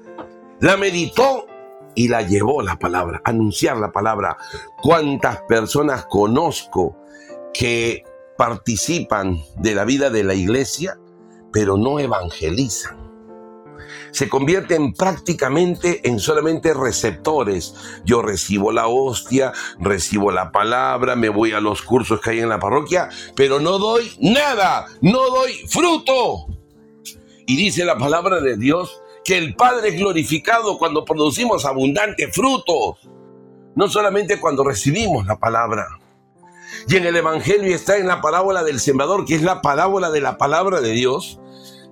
[0.59, 1.47] la meditó
[1.95, 4.37] y la llevó la palabra, anunciar la palabra.
[4.81, 6.95] ¿Cuántas personas conozco
[7.53, 8.03] que
[8.37, 10.99] participan de la vida de la iglesia,
[11.51, 13.00] pero no evangelizan?
[14.11, 17.73] Se convierten prácticamente en solamente receptores.
[18.05, 22.49] Yo recibo la hostia, recibo la palabra, me voy a los cursos que hay en
[22.49, 26.47] la parroquia, pero no doy nada, no doy fruto.
[27.45, 32.97] Y dice la palabra de Dios que el Padre es glorificado cuando producimos abundante fruto,
[33.75, 35.99] no solamente cuando recibimos la palabra.
[36.87, 40.21] Y en el Evangelio está en la parábola del sembrador, que es la parábola de
[40.21, 41.40] la palabra de Dios,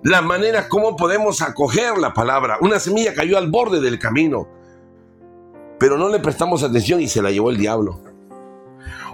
[0.04, 2.58] las maneras como podemos acoger la palabra.
[2.62, 4.48] Una semilla cayó al borde del camino,
[5.80, 8.02] pero no le prestamos atención y se la llevó el diablo.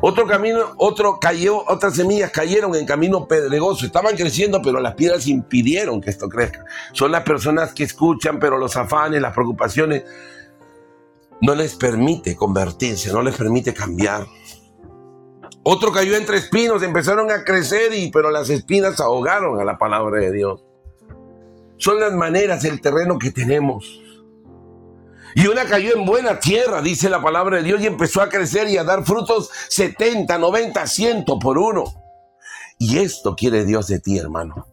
[0.01, 3.85] Otro camino, otro cayó, otras semillas cayeron en camino pedregoso.
[3.85, 6.65] Estaban creciendo, pero las piedras impidieron que esto crezca.
[6.91, 10.03] Son las personas que escuchan, pero los afanes, las preocupaciones,
[11.41, 14.27] no les permite convertirse, no les permite cambiar.
[15.63, 20.19] Otro cayó entre espinos, empezaron a crecer, y, pero las espinas ahogaron a la palabra
[20.19, 20.63] de Dios.
[21.77, 24.01] Son las maneras, el terreno que tenemos.
[25.35, 28.69] Y una cayó en buena tierra, dice la palabra de Dios, y empezó a crecer
[28.69, 31.83] y a dar frutos 70, 90, 100 por uno.
[32.79, 34.67] Y esto quiere Dios de ti, hermano.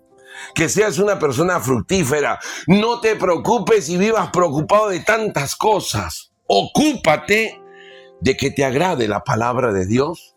[0.54, 2.38] Que seas una persona fructífera.
[2.66, 6.32] No te preocupes y vivas preocupado de tantas cosas.
[6.46, 7.60] Ocúpate
[8.20, 10.36] de que te agrade la palabra de Dios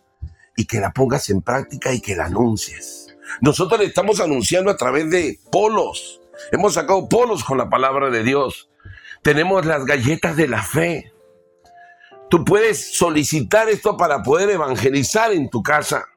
[0.56, 3.16] y que la pongas en práctica y que la anuncies.
[3.42, 6.22] Nosotros le estamos anunciando a través de polos.
[6.52, 8.70] Hemos sacado polos con la palabra de Dios.
[9.22, 11.12] Tenemos las galletas de la fe.
[12.30, 16.08] Tú puedes solicitar esto para poder evangelizar en tu casa.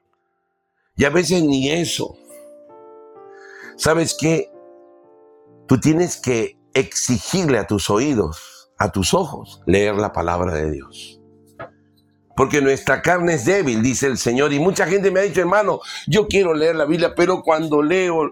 [0.95, 2.17] Y a veces ni eso.
[3.77, 4.51] ¿Sabes qué?
[5.67, 11.21] Tú tienes que exigirle a tus oídos, a tus ojos, leer la palabra de Dios.
[12.35, 14.53] Porque nuestra carne es débil, dice el Señor.
[14.53, 18.31] Y mucha gente me ha dicho, hermano, yo quiero leer la Biblia, pero cuando leo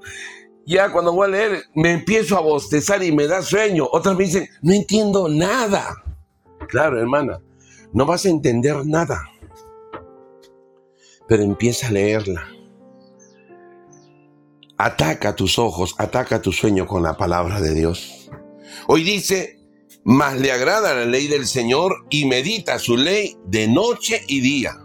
[0.68, 3.88] ya cuando voy a leer me empiezo a bostezar y me da sueño.
[3.90, 6.04] Otras me dicen, no entiendo nada.
[6.68, 7.40] Claro, hermana,
[7.94, 9.24] no vas a entender nada.
[11.26, 12.46] Pero empieza a leerla.
[14.78, 18.30] Ataca tus ojos, ataca tu sueño con la palabra de Dios.
[18.88, 19.62] Hoy dice,
[20.04, 24.76] mas le agrada la ley del Señor y medita su ley de noche y día.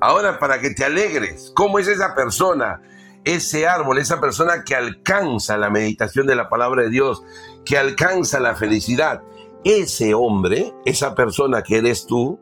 [0.00, 2.80] Ahora, para que te alegres, ¿cómo es esa persona?
[3.24, 7.22] Ese árbol, esa persona que alcanza la meditación de la palabra de Dios,
[7.64, 9.22] que alcanza la felicidad.
[9.64, 12.38] Ese hombre, esa persona que eres tú,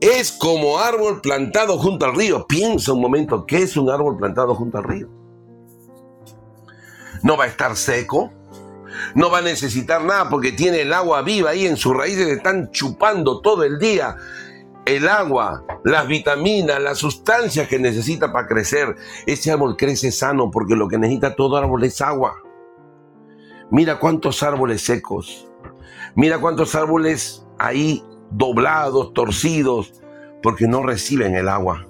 [0.00, 2.46] es como árbol plantado junto al río.
[2.46, 5.08] Piensa un momento, ¿qué es un árbol plantado junto al río?
[7.22, 8.32] No va a estar seco,
[9.14, 12.70] no va a necesitar nada porque tiene el agua viva ahí en sus raíces, están
[12.70, 14.16] chupando todo el día
[14.90, 18.96] el agua, las vitaminas, las sustancias que necesita para crecer.
[19.26, 22.36] Ese árbol crece sano porque lo que necesita todo árbol es agua.
[23.70, 25.48] Mira cuántos árboles secos.
[26.16, 30.02] Mira cuántos árboles ahí doblados, torcidos,
[30.42, 31.86] porque no reciben el agua.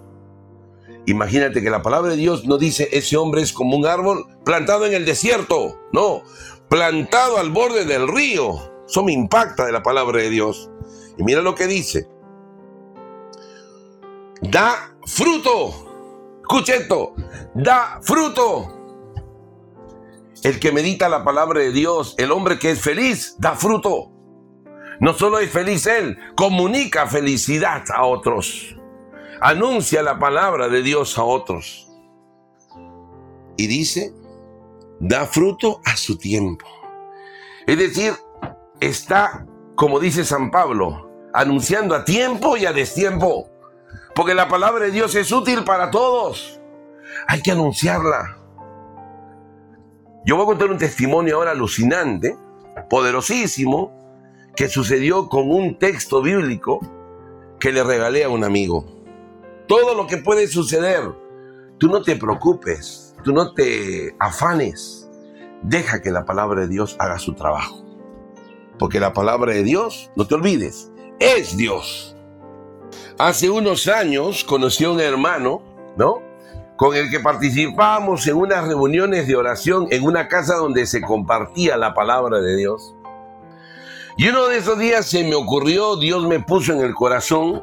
[1.06, 4.84] Imagínate que la palabra de Dios no dice ese hombre es como un árbol plantado
[4.86, 6.22] en el desierto, no,
[6.68, 8.58] plantado al borde del río.
[8.86, 10.70] Eso me impacta de la palabra de Dios.
[11.16, 12.08] Y mira lo que dice.
[14.42, 16.40] Da fruto.
[16.40, 17.14] Escucha esto.
[17.54, 18.80] Da fruto.
[20.42, 24.10] El que medita la palabra de Dios, el hombre que es feliz, da fruto.
[24.98, 28.76] No solo es feliz él, comunica felicidad a otros.
[29.40, 31.88] Anuncia la palabra de Dios a otros.
[33.56, 34.14] Y dice,
[34.98, 36.66] da fruto a su tiempo.
[37.66, 38.14] Es decir,
[38.80, 43.48] está, como dice San Pablo, anunciando a tiempo y a destiempo.
[44.14, 46.60] Porque la palabra de Dios es útil para todos.
[47.26, 48.38] Hay que anunciarla.
[50.24, 52.36] Yo voy a contar un testimonio ahora alucinante,
[52.88, 53.92] poderosísimo,
[54.54, 56.80] que sucedió con un texto bíblico
[57.58, 58.84] que le regalé a un amigo.
[59.66, 61.02] Todo lo que puede suceder,
[61.78, 65.08] tú no te preocupes, tú no te afanes,
[65.62, 67.84] deja que la palabra de Dios haga su trabajo.
[68.78, 72.16] Porque la palabra de Dios, no te olvides, es Dios.
[73.20, 75.60] Hace unos años conocí a un hermano,
[75.94, 76.22] ¿no?
[76.78, 81.76] Con el que participábamos en unas reuniones de oración en una casa donde se compartía
[81.76, 82.94] la palabra de Dios.
[84.16, 87.62] Y uno de esos días se me ocurrió, Dios me puso en el corazón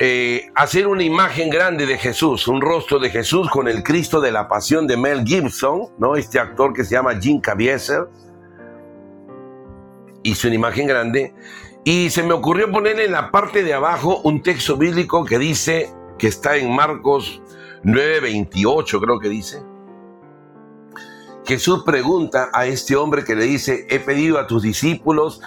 [0.00, 4.32] eh, hacer una imagen grande de Jesús, un rostro de Jesús con el Cristo de
[4.32, 6.16] la Pasión de Mel Gibson, ¿no?
[6.16, 8.06] Este actor que se llama Jim Caviezel.
[10.24, 11.32] Hizo una imagen grande
[11.84, 15.92] y se me ocurrió ponerle en la parte de abajo un texto bíblico que dice,
[16.18, 17.40] que está en Marcos
[17.84, 19.62] 9:28 creo que dice.
[21.46, 25.40] Jesús pregunta a este hombre que le dice, he pedido a tus discípulos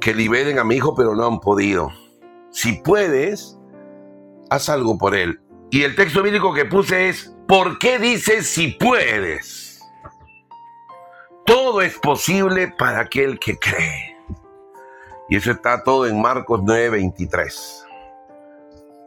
[0.00, 1.90] que liberen a mi hijo, pero no han podido.
[2.50, 3.58] Si puedes,
[4.48, 5.40] haz algo por él.
[5.70, 9.80] Y el texto bíblico que puse es, ¿por qué dices si puedes?
[11.46, 14.09] Todo es posible para aquel que cree.
[15.30, 17.86] Y eso está todo en Marcos 9:23.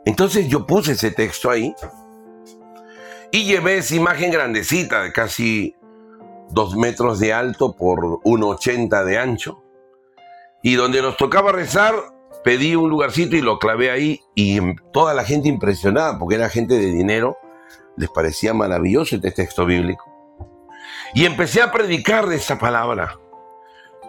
[0.06, 1.76] Entonces yo puse ese texto ahí
[3.32, 5.76] y llevé esa imagen grandecita de casi
[6.50, 9.64] dos metros de alto por 1,80 de ancho
[10.62, 11.94] y donde nos tocaba rezar,
[12.44, 14.60] pedí un lugarcito y lo clavé ahí y
[14.94, 17.38] toda la gente impresionada, porque era gente de dinero,
[17.98, 20.06] les parecía maravilloso este texto bíblico.
[21.14, 23.20] Y empecé a predicar de esa palabra.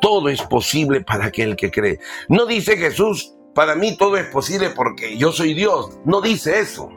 [0.05, 1.99] Todo es posible para aquel que cree.
[2.29, 5.99] No dice Jesús, para mí todo es posible porque yo soy Dios.
[6.05, 6.91] No dice eso.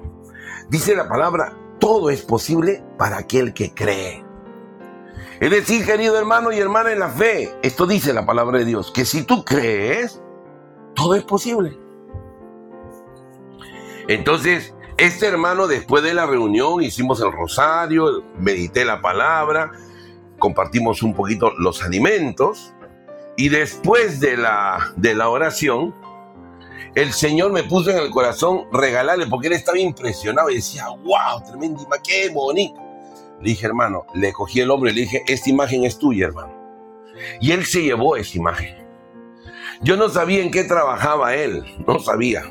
[0.69, 4.25] Dice la palabra, todo es posible para aquel que cree.
[5.39, 8.91] Es decir, querido hermano y hermana en la fe, esto dice la palabra de Dios,
[8.91, 10.21] que si tú crees,
[10.93, 11.79] todo es posible.
[14.09, 19.71] Entonces, este hermano después de la reunión hicimos el rosario, medité la palabra,
[20.39, 22.73] compartimos un poquito los alimentos
[23.37, 25.93] y después de la, de la oración,
[26.95, 31.43] el Señor me puso en el corazón regalarle, porque él estaba impresionado y decía, wow,
[31.45, 32.81] tremenda, qué bonito.
[33.39, 36.51] Le dije, hermano, le cogí el hombre y le dije, esta imagen es tuya, hermano.
[37.39, 38.87] Y él se llevó esa imagen.
[39.81, 42.43] Yo no sabía en qué trabajaba él, no sabía.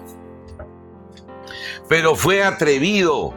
[1.89, 3.35] Pero fue atrevido,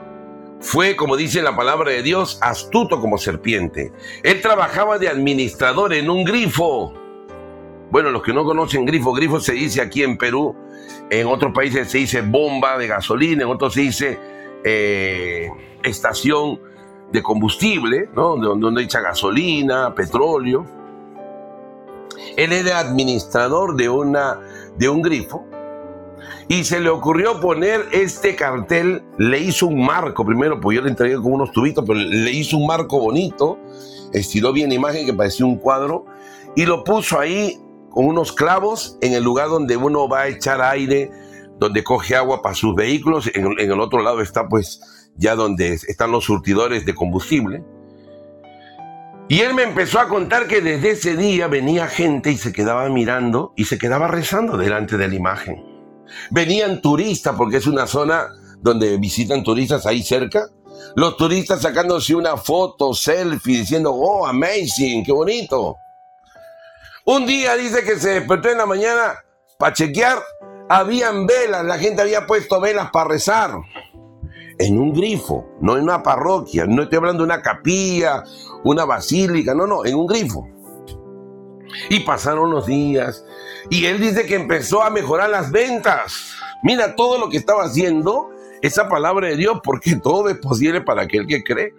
[0.60, 3.92] fue, como dice la palabra de Dios, astuto como serpiente.
[4.22, 6.94] Él trabajaba de administrador en un grifo.
[7.92, 10.56] Bueno, los que no conocen grifo, grifo se dice aquí en Perú,
[11.10, 14.20] en otros países se dice bomba de gasolina, en otros se dice
[14.64, 15.50] eh,
[15.84, 16.60] estación
[17.12, 18.36] de combustible, ¿no?
[18.38, 20.66] donde, echa gasolina, petróleo.
[22.38, 24.40] Él era administrador de, una,
[24.78, 25.46] de un grifo
[26.48, 30.90] Y se le ocurrió poner este cartel, le hizo un marco, primero, pues yo le
[30.90, 33.58] entregué con unos tubitos, pero le hizo un marco bonito,
[34.14, 36.06] estiró bien la imagen que parecía un cuadro,
[36.56, 37.60] y lo puso ahí
[37.90, 41.12] con unos clavos en el lugar donde uno va a echar aire,
[41.60, 44.82] donde coge agua para sus vehículos, en, en el otro lado está pues
[45.16, 47.64] ya donde están los surtidores de combustible.
[49.28, 52.90] Y él me empezó a contar que desde ese día venía gente y se quedaba
[52.90, 55.64] mirando y se quedaba rezando delante de la imagen.
[56.32, 58.28] Venían turistas, porque es una zona
[58.60, 60.50] donde visitan turistas ahí cerca.
[60.96, 65.78] Los turistas sacándose una foto, selfie, diciendo, oh, amazing, qué bonito.
[67.12, 69.26] Un día dice que se despertó en la mañana
[69.58, 70.20] para chequear,
[70.70, 73.50] habían velas, la gente había puesto velas para rezar
[74.60, 78.24] en un grifo, no en una parroquia, no estoy hablando de una capilla,
[78.64, 80.48] una basílica, no, no, en un grifo.
[81.90, 83.26] Y pasaron los días
[83.72, 86.36] y él dice que empezó a mejorar las ventas.
[86.62, 88.30] Mira todo lo que estaba haciendo
[88.62, 91.74] esa palabra de Dios, porque todo es posible para aquel que cree.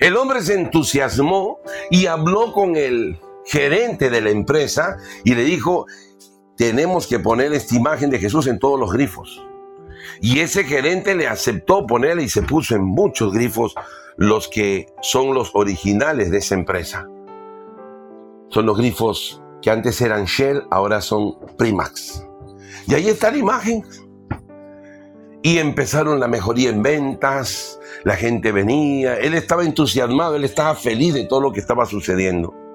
[0.00, 5.86] El hombre se entusiasmó y habló con el gerente de la empresa y le dijo,
[6.56, 9.44] tenemos que poner esta imagen de Jesús en todos los grifos.
[10.20, 13.74] Y ese gerente le aceptó ponerle y se puso en muchos grifos
[14.16, 17.08] los que son los originales de esa empresa.
[18.50, 22.26] Son los grifos que antes eran Shell, ahora son Primax.
[22.86, 23.82] Y ahí está la imagen.
[25.42, 31.14] Y empezaron la mejoría en ventas, la gente venía, él estaba entusiasmado, él estaba feliz
[31.14, 32.67] de todo lo que estaba sucediendo.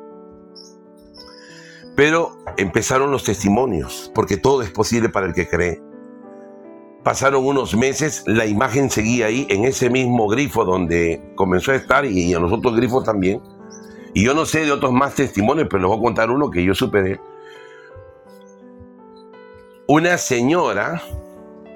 [1.95, 5.81] Pero empezaron los testimonios, porque todo es posible para el que cree.
[7.03, 12.05] Pasaron unos meses, la imagen seguía ahí en ese mismo grifo donde comenzó a estar
[12.05, 13.41] y en los otros grifos también.
[14.13, 16.63] Y yo no sé de otros más testimonios, pero les voy a contar uno que
[16.63, 17.19] yo supe de
[19.87, 21.01] Una señora,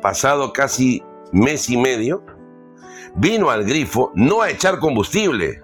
[0.01, 2.23] pasado casi mes y medio,
[3.15, 5.61] vino al grifo no a echar combustible,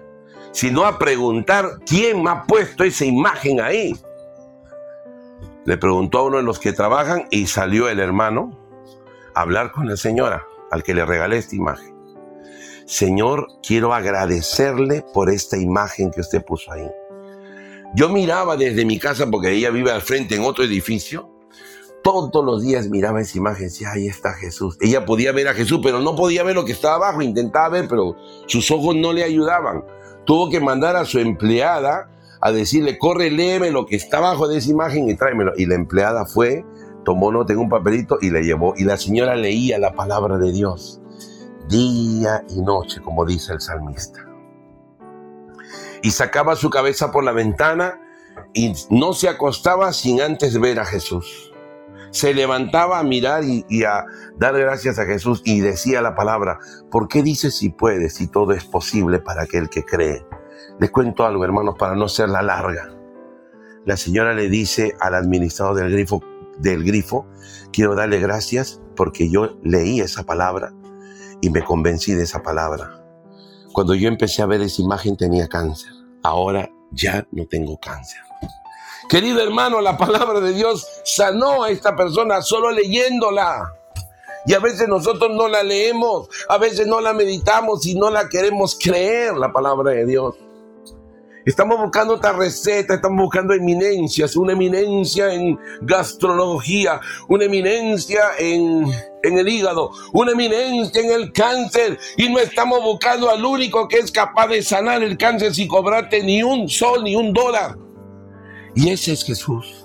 [0.52, 3.96] sino a preguntar quién me ha puesto esa imagen ahí.
[5.64, 8.58] Le preguntó a uno de los que trabajan y salió el hermano
[9.34, 11.94] hablar con la señora al que le regalé esta imagen.
[12.86, 16.90] Señor, quiero agradecerle por esta imagen que usted puso ahí.
[17.94, 21.30] Yo miraba desde mi casa, porque ella vive al frente en otro edificio,
[22.02, 24.76] todos los días miraba esa imagen y decía, ahí está Jesús.
[24.80, 27.88] Ella podía ver a Jesús, pero no podía ver lo que estaba abajo, intentaba ver,
[27.88, 29.82] pero sus ojos no le ayudaban.
[30.26, 32.10] Tuvo que mandar a su empleada
[32.44, 35.52] a decirle, corre, léeme lo que está abajo de esa imagen y tráemelo.
[35.56, 36.62] Y la empleada fue,
[37.02, 38.74] tomó nota en un papelito y le llevó.
[38.76, 41.00] Y la señora leía la palabra de Dios
[41.70, 44.28] día y noche, como dice el salmista.
[46.02, 47.98] Y sacaba su cabeza por la ventana
[48.52, 51.50] y no se acostaba sin antes ver a Jesús.
[52.10, 54.04] Se levantaba a mirar y, a
[54.36, 56.58] dar gracias a Jesús y decía la palabra,
[56.90, 60.26] ¿por qué dices si puedes, si todo es posible para aquel que cree?
[60.80, 62.90] Les cuento algo, hermanos, para no ser la larga.
[63.84, 66.22] La señora le dice al administrador del grifo,
[66.58, 67.26] del grifo,
[67.72, 70.72] quiero darle gracias porque yo leí esa palabra
[71.40, 73.04] y me convencí de esa palabra.
[73.72, 75.92] Cuando yo empecé a ver esa imagen tenía cáncer.
[76.22, 78.20] Ahora ya no tengo cáncer.
[79.08, 83.70] Querido hermano, la palabra de Dios sanó a esta persona solo leyéndola.
[84.46, 88.28] Y a veces nosotros no la leemos, a veces no la meditamos y no la
[88.28, 90.34] queremos creer, la palabra de Dios.
[91.44, 98.86] Estamos buscando otra receta, estamos buscando eminencias, una eminencia en gastronomía, una eminencia en,
[99.22, 103.98] en el hígado, una eminencia en el cáncer y no estamos buscando al único que
[103.98, 107.76] es capaz de sanar el cáncer sin cobrarte ni un sol ni un dólar.
[108.74, 109.84] Y ese es Jesús.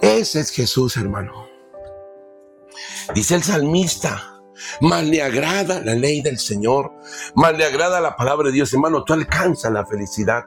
[0.00, 1.48] Ese es Jesús, hermano.
[3.14, 4.29] Dice el salmista,
[4.80, 6.92] más le agrada la ley del Señor,
[7.34, 8.72] más le agrada la palabra de Dios.
[8.72, 10.44] Hermano, tú alcanzas la felicidad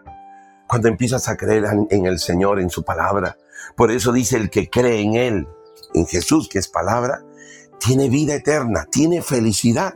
[0.67, 3.37] cuando empiezas a creer en el Señor, en su palabra.
[3.75, 5.47] Por eso dice el que cree en Él,
[5.93, 7.23] en Jesús, que es palabra,
[7.79, 9.93] tiene vida eterna, tiene felicidad.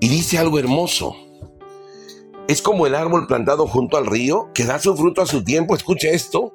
[0.00, 1.14] Y dice algo hermoso.
[2.48, 5.76] Es como el árbol plantado junto al río que da su fruto a su tiempo.
[5.76, 6.54] Escuche esto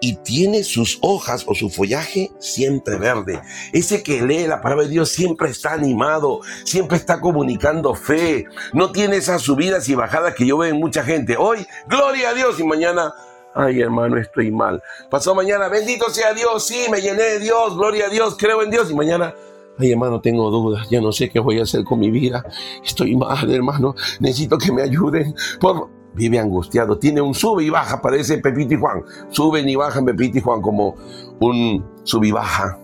[0.00, 3.40] y tiene sus hojas o su follaje siempre verde.
[3.72, 8.46] Ese que lee la palabra de Dios siempre está animado, siempre está comunicando fe.
[8.72, 11.36] No tiene esas subidas y bajadas que yo veo en mucha gente.
[11.36, 13.14] Hoy, gloria a Dios y mañana,
[13.54, 14.82] ay hermano, estoy mal.
[15.10, 18.70] Pasó mañana, bendito sea Dios, sí, me llené de Dios, gloria a Dios, creo en
[18.70, 19.34] Dios y mañana...
[19.78, 20.88] Ay, hermano, tengo dudas.
[20.88, 22.42] Ya no sé qué voy a hacer con mi vida.
[22.82, 23.94] Estoy mal, hermano.
[24.20, 25.34] Necesito que me ayuden.
[25.60, 30.04] Por, vive angustiado, tiene un sube y baja, parece Pepito y Juan, suben y bajan
[30.04, 30.96] Pepito y Juan como
[31.40, 32.78] un sub y baja.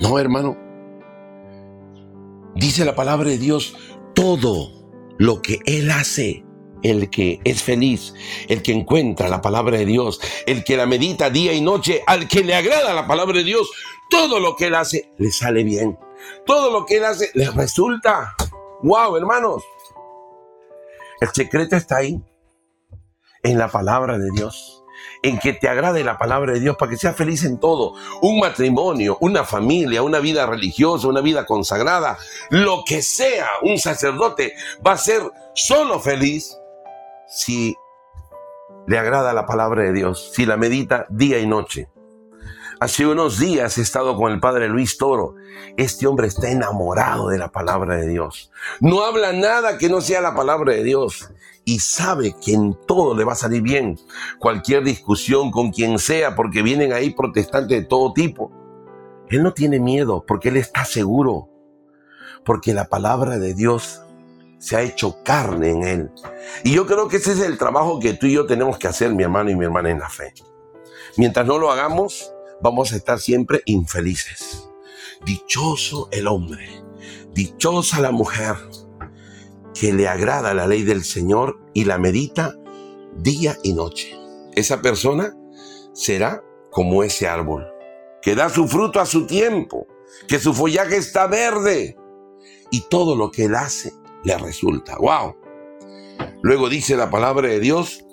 [0.00, 0.56] No, hermano.
[2.54, 3.76] Dice la palabra de Dios,
[4.14, 4.72] todo
[5.18, 6.44] lo que Él hace,
[6.82, 8.14] el que es feliz,
[8.48, 12.28] el que encuentra la palabra de Dios, el que la medita día y noche, al
[12.28, 13.70] que le agrada la palabra de Dios,
[14.08, 15.98] todo lo que Él hace le sale bien.
[16.46, 18.34] Todo lo que Él hace le resulta.
[18.82, 19.62] ¡Wow, hermanos!
[21.20, 22.22] El secreto está ahí,
[23.42, 24.82] en la palabra de Dios
[25.22, 27.94] en que te agrade la palabra de Dios para que seas feliz en todo.
[28.22, 32.18] Un matrimonio, una familia, una vida religiosa, una vida consagrada,
[32.50, 34.54] lo que sea, un sacerdote
[34.86, 35.22] va a ser
[35.54, 36.56] solo feliz
[37.28, 37.74] si
[38.86, 41.88] le agrada la palabra de Dios, si la medita día y noche.
[42.78, 45.34] Hace unos días he estado con el padre Luis Toro.
[45.78, 48.50] Este hombre está enamorado de la palabra de Dios.
[48.80, 51.30] No habla nada que no sea la palabra de Dios
[51.64, 53.98] y sabe que en todo le va a salir bien.
[54.38, 58.52] Cualquier discusión con quien sea, porque vienen ahí protestantes de todo tipo.
[59.30, 61.48] Él no tiene miedo porque él está seguro.
[62.44, 64.02] Porque la palabra de Dios
[64.58, 66.10] se ha hecho carne en él.
[66.62, 69.14] Y yo creo que ese es el trabajo que tú y yo tenemos que hacer,
[69.14, 70.34] mi hermano y mi hermana, en la fe.
[71.16, 74.68] Mientras no lo hagamos, vamos a estar siempre infelices.
[75.24, 76.68] Dichoso el hombre,
[77.32, 78.56] dichosa la mujer
[79.78, 82.54] que le agrada la ley del Señor y la medita
[83.16, 84.14] día y noche.
[84.54, 85.34] Esa persona
[85.92, 87.66] será como ese árbol,
[88.22, 89.86] que da su fruto a su tiempo,
[90.28, 91.96] que su follaje está verde
[92.70, 93.92] y todo lo que él hace
[94.24, 94.96] le resulta.
[94.98, 95.36] ¡Wow!
[96.42, 98.05] Luego dice la palabra de Dios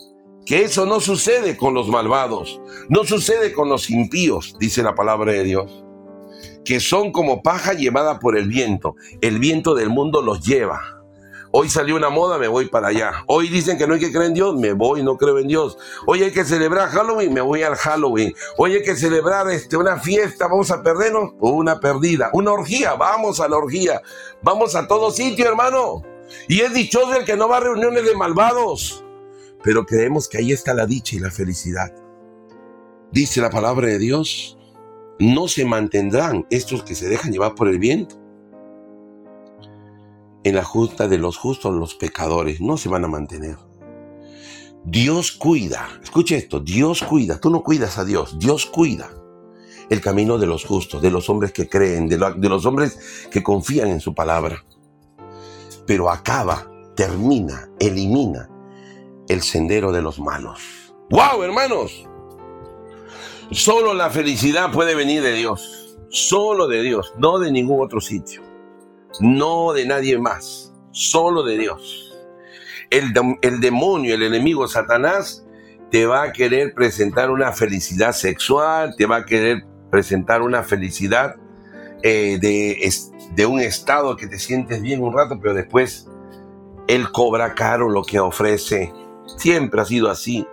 [0.45, 5.31] que eso no sucede con los malvados, no sucede con los impíos, dice la palabra
[5.31, 5.85] de Dios,
[6.65, 8.95] que son como paja llevada por el viento.
[9.21, 10.93] El viento del mundo los lleva
[11.55, 13.11] Hoy salió una moda, me voy para allá.
[13.27, 15.77] Hoy dicen que no hay que creer en Dios, me voy, no creo en Dios.
[16.07, 18.33] Hoy hay que celebrar Halloween, me voy al Halloween.
[18.57, 22.31] Hoy hay que celebrar este, una fiesta, vamos a perdernos, una perdida.
[22.33, 24.01] Una orgía, vamos a la orgía.
[24.41, 26.01] Vamos a todo sitio, hermano.
[26.47, 29.02] Y es dichoso el que no va a reuniones de malvados.
[29.63, 31.91] Pero creemos que ahí está la dicha y la felicidad.
[33.11, 34.57] Dice la palabra de Dios,
[35.19, 38.23] no se mantendrán estos que se dejan llevar por el viento
[40.43, 43.57] en la justa de los justos los pecadores no se van a mantener.
[44.85, 49.09] Dios cuida, escuche esto, Dios cuida, tú no cuidas a Dios, Dios cuida
[49.89, 53.43] el camino de los justos, de los hombres que creen, de, de los hombres que
[53.43, 54.65] confían en su palabra.
[55.87, 58.49] Pero acaba, termina, elimina
[59.27, 60.95] el sendero de los malos.
[61.09, 62.07] ¡Wow, hermanos!
[63.51, 68.53] Solo la felicidad puede venir de Dios, solo de Dios, no de ningún otro sitio
[69.19, 72.11] no de nadie más, solo de Dios.
[72.89, 73.13] El,
[73.59, 75.45] demonio, el enemigo Satanás,
[75.89, 81.35] te va a querer presentar una felicidad sexual, te va a querer presentar una felicidad
[82.01, 82.91] eh, de,
[83.35, 86.07] de un estado que te sientes bien un rato, pero después
[86.87, 88.91] él cobra caro lo que ofrece.
[89.37, 90.47] Siempre ha sido así.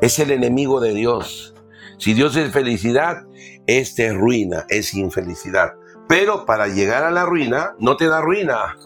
[0.00, 1.54] Es el enemigo de Dios.
[1.98, 3.24] Si Dios es felicidad,
[3.66, 5.74] este es ruina, es infelicidad.
[6.08, 8.76] Pero para llegar a la ruina, no te da ruina.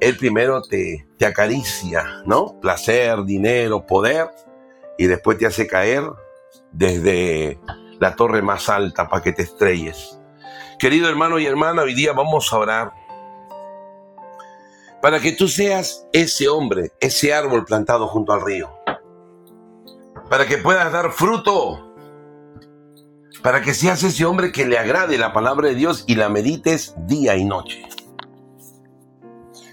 [0.00, 2.58] Él primero te, te acaricia, ¿no?
[2.60, 4.28] Placer, dinero, poder,
[4.96, 6.04] y después te hace caer
[6.72, 7.58] desde
[8.00, 10.18] la torre más alta para que te estrelles.
[10.78, 12.92] Querido hermano y hermana, hoy día vamos a orar
[15.02, 18.70] para que tú seas ese hombre, ese árbol plantado junto al río,
[20.28, 21.88] para que puedas dar fruto
[23.42, 26.94] para que seas ese hombre que le agrade la palabra de Dios y la medites
[27.06, 27.82] día y noche.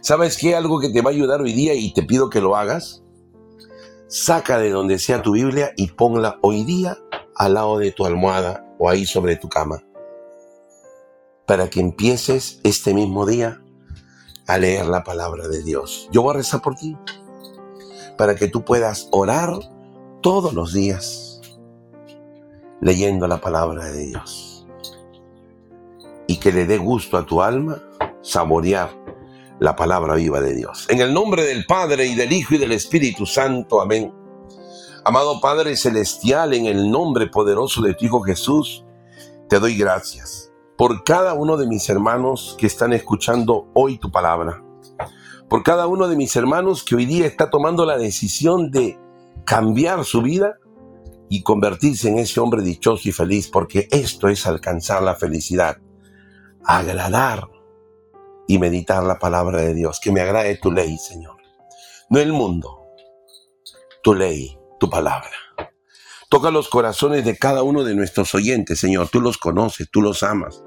[0.01, 0.55] ¿Sabes qué?
[0.55, 3.03] Algo que te va a ayudar hoy día y te pido que lo hagas.
[4.07, 6.97] Saca de donde sea tu Biblia y ponla hoy día
[7.35, 9.83] al lado de tu almohada o ahí sobre tu cama.
[11.47, 13.61] Para que empieces este mismo día
[14.47, 16.07] a leer la palabra de Dios.
[16.11, 16.97] Yo voy a rezar por ti.
[18.17, 19.51] Para que tú puedas orar
[20.21, 21.41] todos los días
[22.81, 24.67] leyendo la palabra de Dios.
[26.27, 27.81] Y que le dé gusto a tu alma
[28.21, 28.89] saborear
[29.59, 30.87] la palabra viva de Dios.
[30.89, 33.81] En el nombre del Padre y del Hijo y del Espíritu Santo.
[33.81, 34.13] Amén.
[35.03, 38.83] Amado Padre Celestial, en el nombre poderoso de tu Hijo Jesús,
[39.47, 40.44] te doy gracias
[40.77, 44.63] por cada uno de mis hermanos que están escuchando hoy tu palabra.
[45.49, 48.99] Por cada uno de mis hermanos que hoy día está tomando la decisión de
[49.45, 50.57] cambiar su vida
[51.29, 55.77] y convertirse en ese hombre dichoso y feliz, porque esto es alcanzar la felicidad,
[56.63, 57.47] agradar
[58.47, 61.37] y meditar la palabra de Dios, que me agrade tu ley, Señor.
[62.09, 62.81] No el mundo,
[64.03, 65.31] tu ley, tu palabra.
[66.29, 69.09] Toca los corazones de cada uno de nuestros oyentes, Señor.
[69.09, 70.63] Tú los conoces, tú los amas.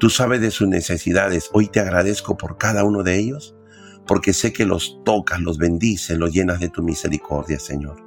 [0.00, 1.50] Tú sabes de sus necesidades.
[1.52, 3.54] Hoy te agradezco por cada uno de ellos,
[4.06, 8.02] porque sé que los tocas, los bendices, los llenas de tu misericordia, Señor.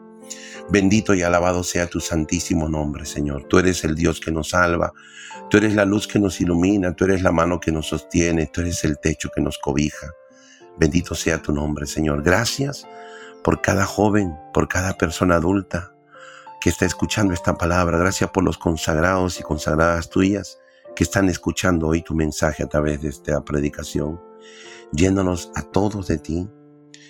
[0.71, 3.43] Bendito y alabado sea tu santísimo nombre, Señor.
[3.47, 4.91] Tú eres el Dios que nos salva.
[5.51, 6.95] Tú eres la luz que nos ilumina.
[6.95, 8.49] Tú eres la mano que nos sostiene.
[8.51, 10.07] Tú eres el techo que nos cobija.
[10.79, 12.23] Bendito sea tu nombre, Señor.
[12.23, 12.87] Gracias
[13.43, 15.93] por cada joven, por cada persona adulta
[16.61, 17.97] que está escuchando esta palabra.
[17.97, 20.59] Gracias por los consagrados y consagradas tuyas
[20.95, 24.21] que están escuchando hoy tu mensaje a través de esta predicación.
[24.93, 26.47] Llénanos a todos de ti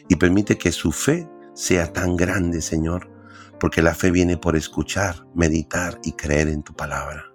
[0.07, 3.11] y permite que su fe sea tan grande, Señor,
[3.59, 7.25] porque la fe viene por escuchar, meditar y creer en tu palabra.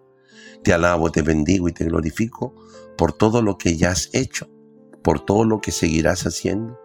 [0.65, 2.55] Te alabo, te bendigo y te glorifico
[2.97, 4.49] por todo lo que ya has hecho,
[5.03, 6.81] por todo lo que seguirás haciendo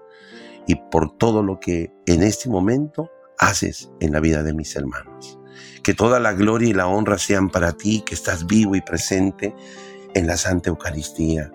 [0.67, 3.09] y por todo lo que en este momento
[3.41, 5.37] haces en la vida de mis hermanos.
[5.83, 9.53] Que toda la gloria y la honra sean para ti, que estás vivo y presente
[10.13, 11.51] en la Santa Eucaristía,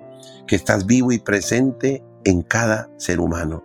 [0.46, 3.64] que estás vivo y presente en cada ser humano,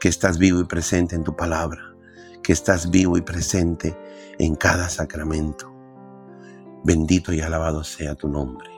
[0.00, 1.94] que estás vivo y presente en tu palabra,
[2.42, 3.96] que estás vivo y presente
[4.38, 5.70] en cada sacramento.
[6.84, 8.77] Bendito y alabado sea tu nombre.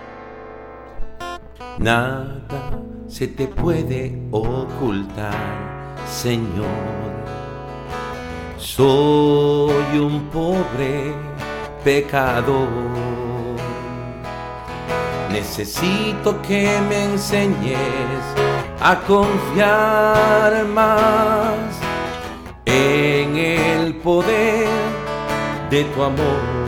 [1.79, 2.41] Nada
[3.07, 5.33] se te puede ocultar,
[6.07, 6.65] Señor.
[8.57, 11.13] Soy un pobre
[11.83, 12.67] pecador.
[15.31, 17.77] Necesito que me enseñes
[18.81, 21.55] a confiar más
[22.65, 24.67] en el poder
[25.69, 26.60] de tu amor.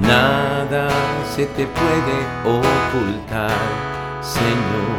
[0.00, 0.88] Nada
[1.36, 3.50] se te puede ocultar,
[4.20, 4.98] Señor.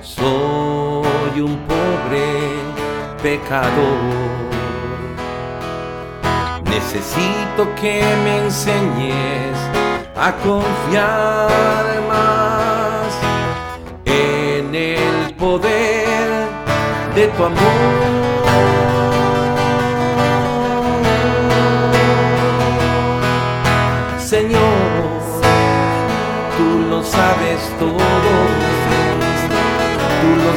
[0.00, 2.28] Soy un pobre
[3.20, 4.38] pecador.
[6.64, 9.58] Necesito que me enseñes
[10.16, 11.50] a confiar
[12.08, 13.18] más
[14.04, 16.48] en el poder
[17.16, 18.97] de tu amor.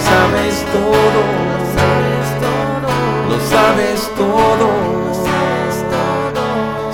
[0.02, 1.22] Sabes todo,
[3.30, 4.70] lo sabes todo,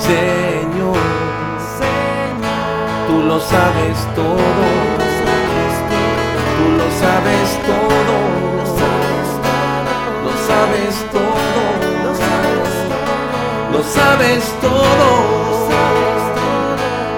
[0.07, 0.97] Señor,
[3.07, 4.43] tú lo sabes todo,
[6.57, 8.15] tú lo sabes todo,
[10.23, 11.67] lo sabes todo,
[13.71, 15.09] lo sabes todo,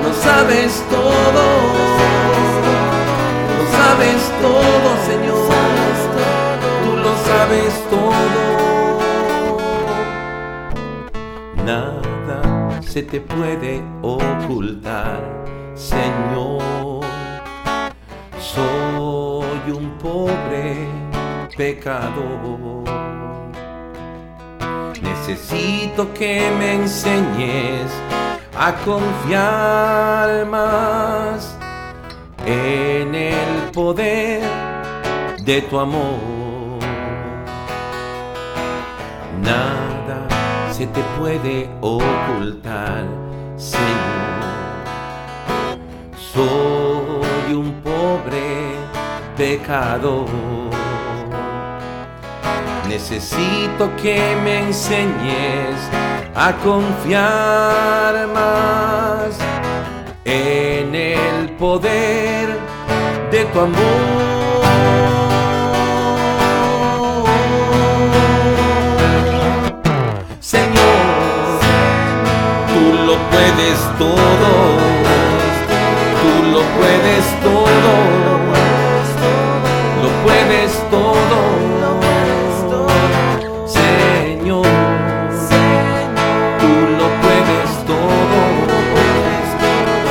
[0.04, 1.89] lo sabes todo
[7.50, 9.58] sabes todo.
[11.66, 15.22] Nada se te puede ocultar,
[15.76, 17.04] Señor.
[18.40, 20.88] Soy un pobre
[21.58, 22.84] pecador.
[25.02, 27.92] Necesito que me enseñes
[28.58, 31.58] a confiar más
[32.46, 34.42] en el poder
[35.44, 36.29] de tu amor.
[39.50, 40.28] Nada
[40.72, 43.04] se te puede ocultar,
[43.58, 44.46] Señor.
[46.34, 48.76] Soy un pobre
[49.36, 50.30] pecador.
[52.88, 55.78] Necesito que me enseñes
[56.36, 59.36] a confiar más
[60.26, 62.56] en el poder
[63.32, 64.29] de tu amor.
[73.40, 74.52] puedes todo,
[76.20, 77.94] tú lo puedes todo,
[80.02, 81.38] lo puedes todo,
[83.66, 84.68] Señor,
[86.60, 88.40] tú lo puedes todo,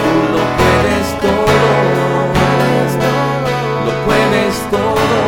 [0.01, 1.69] tú lo puedes todo,
[3.85, 5.19] lo puedes todo,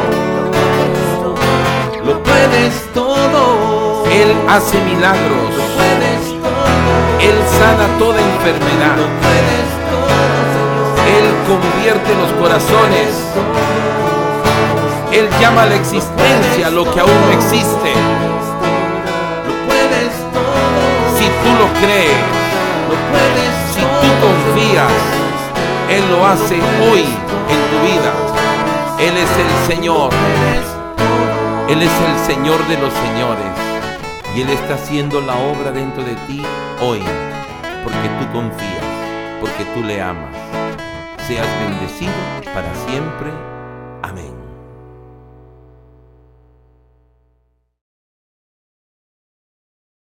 [2.07, 3.43] lo puedes todo,
[4.11, 5.60] Él hace milagros.
[7.59, 8.97] Sana toda enfermedad.
[11.17, 13.09] Él convierte los corazones.
[15.13, 17.93] Él llama a la existencia lo que aún no existe.
[21.19, 22.17] Si tú lo crees,
[23.75, 24.93] si tú confías,
[25.91, 26.57] Él lo hace
[26.91, 28.13] hoy en tu vida.
[29.01, 30.11] Él es el Señor.
[31.69, 33.53] Él es el Señor de los señores.
[34.37, 36.43] Y Él está haciendo la obra dentro de ti
[36.81, 37.01] hoy.
[37.83, 38.85] Porque tú confías.
[39.41, 40.35] Porque tú le amas.
[41.27, 42.13] Seas bendecido
[42.53, 43.60] para siempre.